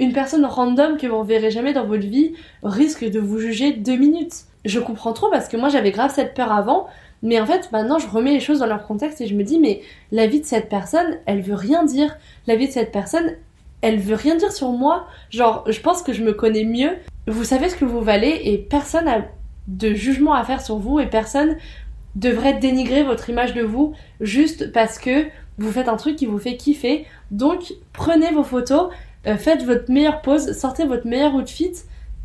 [0.00, 3.72] une personne random que vous ne verrez jamais dans votre vie risque de vous juger
[3.72, 6.86] deux minutes je comprends trop parce que moi j'avais grave cette peur avant,
[7.22, 9.58] mais en fait maintenant je remets les choses dans leur contexte et je me dis
[9.58, 12.16] mais la vie de cette personne, elle veut rien dire.
[12.46, 13.32] La vie de cette personne,
[13.80, 15.06] elle veut rien dire sur moi.
[15.30, 16.92] Genre je pense que je me connais mieux.
[17.26, 19.22] Vous savez ce que vous valez et personne n'a
[19.66, 21.56] de jugement à faire sur vous et personne
[22.14, 25.26] devrait dénigrer votre image de vous juste parce que
[25.58, 27.06] vous faites un truc qui vous fait kiffer.
[27.30, 28.90] Donc prenez vos photos,
[29.26, 31.74] euh, faites votre meilleure pose, sortez votre meilleur outfit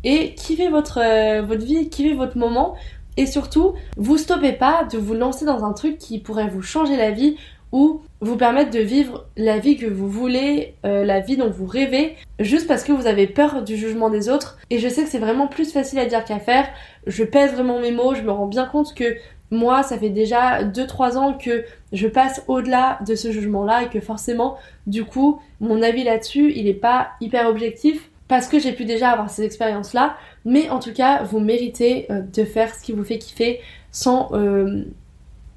[0.04, 2.76] et kiffez votre, euh, votre vie, kiffez votre moment.
[3.16, 6.96] Et surtout, vous stoppez pas de vous lancer dans un truc qui pourrait vous changer
[6.96, 7.36] la vie
[7.74, 11.66] ou vous permettre de vivre la vie que vous voulez, euh, la vie dont vous
[11.66, 14.58] rêvez, juste parce que vous avez peur du jugement des autres.
[14.70, 16.68] Et je sais que c'est vraiment plus facile à dire qu'à faire.
[17.08, 19.16] Je pèse vraiment mes mots, je me rends bien compte que
[19.50, 24.00] moi, ça fait déjà 2-3 ans que je passe au-delà de ce jugement-là et que
[24.00, 24.56] forcément,
[24.86, 29.10] du coup, mon avis là-dessus, il n'est pas hyper objectif parce que j'ai pu déjà
[29.10, 30.16] avoir ces expériences-là.
[30.44, 33.60] Mais en tout cas, vous méritez euh, de faire ce qui vous fait kiffer
[33.90, 34.84] sans euh,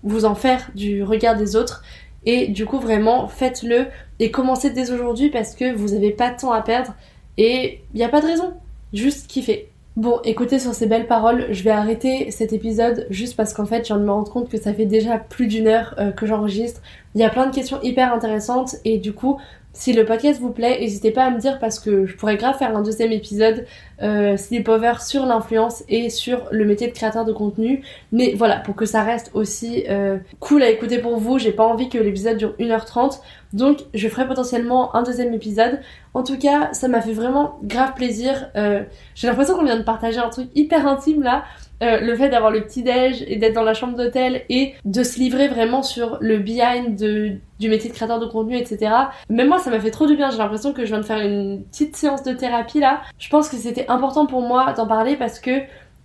[0.03, 1.83] vous en faire du regard des autres
[2.27, 3.85] et du coup, vraiment, faites-le
[4.19, 6.93] et commencez dès aujourd'hui parce que vous n'avez pas de temps à perdre
[7.37, 8.53] et il n'y a pas de raison.
[8.91, 9.69] Juste kiffer.
[9.95, 13.83] Bon, écoutez, sur ces belles paroles, je vais arrêter cet épisode juste parce qu'en fait,
[13.83, 16.25] je viens de me rendre compte que ça fait déjà plus d'une heure euh, que
[16.25, 16.81] j'enregistre.
[17.17, 19.39] Il y a plein de questions hyper intéressantes et du coup,
[19.73, 22.55] si le podcast vous plaît, n'hésitez pas à me dire parce que je pourrais grave
[22.59, 23.65] faire un deuxième épisode
[24.03, 27.83] euh, sleepover sur l'influence et sur le métier de créateur de contenu.
[28.11, 31.65] Mais voilà, pour que ça reste aussi euh, cool à écouter pour vous, j'ai pas
[31.65, 33.19] envie que l'épisode dure 1h30.
[33.53, 35.79] Donc je ferai potentiellement un deuxième épisode.
[36.13, 38.51] En tout cas, ça m'a fait vraiment grave plaisir.
[38.55, 38.83] Euh,
[39.15, 41.45] j'ai l'impression qu'on vient de partager un truc hyper intime là.
[41.83, 45.03] Euh, le fait d'avoir le petit déj et d'être dans la chambre d'hôtel et de
[45.03, 48.91] se livrer vraiment sur le behind du métier de créateur de contenu, etc.
[49.29, 50.31] Même moi, ça m'a fait trop du bien.
[50.31, 53.01] J'ai l'impression que je viens de faire une petite séance de thérapie là.
[53.19, 55.51] Je pense que c'était important pour moi d'en parler parce que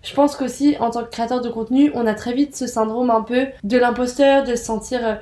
[0.03, 3.11] je pense qu'aussi en tant que créateur de contenu, on a très vite ce syndrome
[3.11, 5.15] un peu de l'imposteur, de se sentir euh,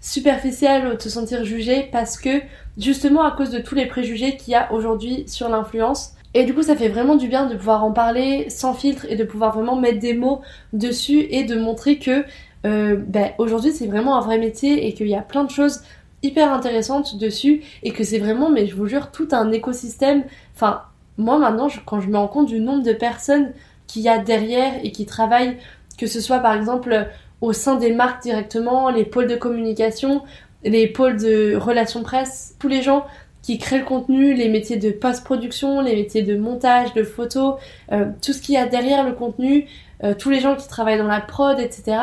[0.00, 2.42] superficiel ou de se sentir jugé parce que
[2.78, 6.52] justement à cause de tous les préjugés qu'il y a aujourd'hui sur l'influence, et du
[6.52, 9.54] coup, ça fait vraiment du bien de pouvoir en parler sans filtre et de pouvoir
[9.54, 10.42] vraiment mettre des mots
[10.74, 12.26] dessus et de montrer que
[12.66, 15.80] euh, ben, aujourd'hui c'est vraiment un vrai métier et qu'il y a plein de choses
[16.22, 20.24] hyper intéressantes dessus et que c'est vraiment, mais je vous jure, tout un écosystème.
[20.54, 20.82] Enfin,
[21.16, 23.54] moi maintenant, quand je me rends compte du nombre de personnes
[23.86, 25.56] qu'il y a derrière et qui travaillent,
[25.96, 27.08] que ce soit par exemple
[27.40, 30.22] au sein des marques directement, les pôles de communication,
[30.64, 33.06] les pôles de relations presse, tous les gens
[33.46, 37.58] qui créent le contenu, les métiers de post-production, les métiers de montage, de photo,
[37.92, 39.68] euh, tout ce qu'il y a derrière le contenu,
[40.02, 41.96] euh, tous les gens qui travaillent dans la prod, etc.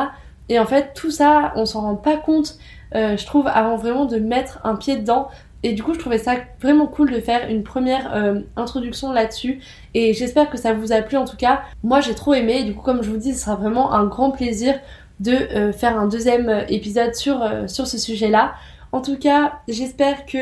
[0.48, 2.58] Et en fait, tout ça, on s'en rend pas compte,
[2.96, 5.28] euh, je trouve, avant vraiment de mettre un pied dedans.
[5.64, 8.14] Et du coup, je trouvais ça vraiment cool de faire une première
[8.58, 9.62] introduction là-dessus.
[9.94, 11.62] Et j'espère que ça vous a plu en tout cas.
[11.84, 12.60] Moi, j'ai trop aimé.
[12.60, 14.76] Et du coup, comme je vous dis, ce sera vraiment un grand plaisir
[15.22, 18.56] de faire un deuxième épisode sur, sur ce sujet-là.
[18.94, 20.38] En tout cas, j'espère que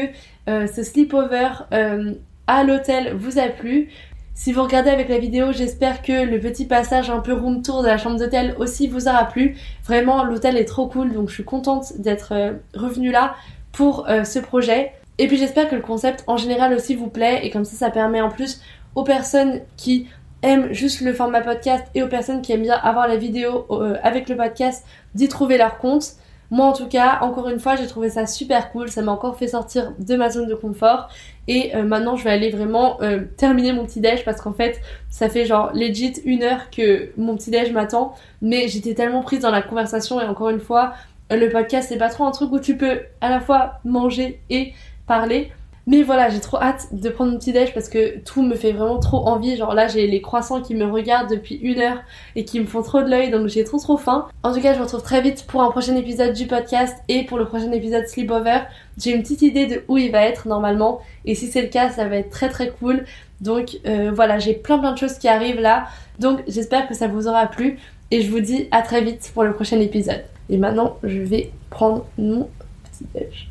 [0.49, 2.13] euh, ce sleepover euh,
[2.47, 3.89] à l'hôtel vous a plu.
[4.33, 7.81] Si vous regardez avec la vidéo, j'espère que le petit passage un peu room tour
[7.81, 9.55] de la chambre d'hôtel aussi vous aura plu.
[9.85, 13.35] Vraiment, l'hôtel est trop cool, donc je suis contente d'être euh, revenue là
[13.71, 14.91] pour ce projet.
[15.17, 17.89] Et puis j'espère que le concept en général aussi vous plaît et comme ça, ça
[17.89, 18.59] permet en plus
[18.95, 20.07] aux personnes qui
[20.41, 23.65] aiment juste le format podcast et aux personnes qui aiment bien avoir la vidéo
[24.03, 24.83] avec le podcast
[25.15, 26.15] d'y trouver leur compte.
[26.51, 29.37] Moi en tout cas, encore une fois, j'ai trouvé ça super cool, ça m'a encore
[29.37, 31.07] fait sortir de ma zone de confort.
[31.47, 34.79] Et euh, maintenant je vais aller vraiment euh, terminer mon petit déj parce qu'en fait
[35.09, 38.13] ça fait genre legit une heure que mon petit déj m'attend.
[38.41, 40.93] Mais j'étais tellement prise dans la conversation et encore une fois
[41.31, 44.73] le podcast c'est pas trop un truc où tu peux à la fois manger et
[45.07, 45.51] parler
[45.87, 48.71] mais voilà, j'ai trop hâte de prendre mon petit déj parce que tout me fait
[48.71, 49.57] vraiment trop envie.
[49.57, 51.97] Genre là, j'ai les croissants qui me regardent depuis une heure
[52.35, 54.27] et qui me font trop de l'œil, donc j'ai trop trop faim.
[54.43, 57.25] En tout cas, je vous retrouve très vite pour un prochain épisode du podcast et
[57.25, 58.59] pour le prochain épisode Sleepover.
[58.97, 61.89] J'ai une petite idée de où il va être normalement et si c'est le cas,
[61.89, 63.05] ça va être très très cool.
[63.39, 65.87] Donc euh, voilà, j'ai plein plein de choses qui arrivent là.
[66.19, 67.79] Donc j'espère que ça vous aura plu
[68.11, 70.23] et je vous dis à très vite pour le prochain épisode.
[70.49, 72.49] Et maintenant, je vais prendre mon
[72.83, 73.50] petit déj.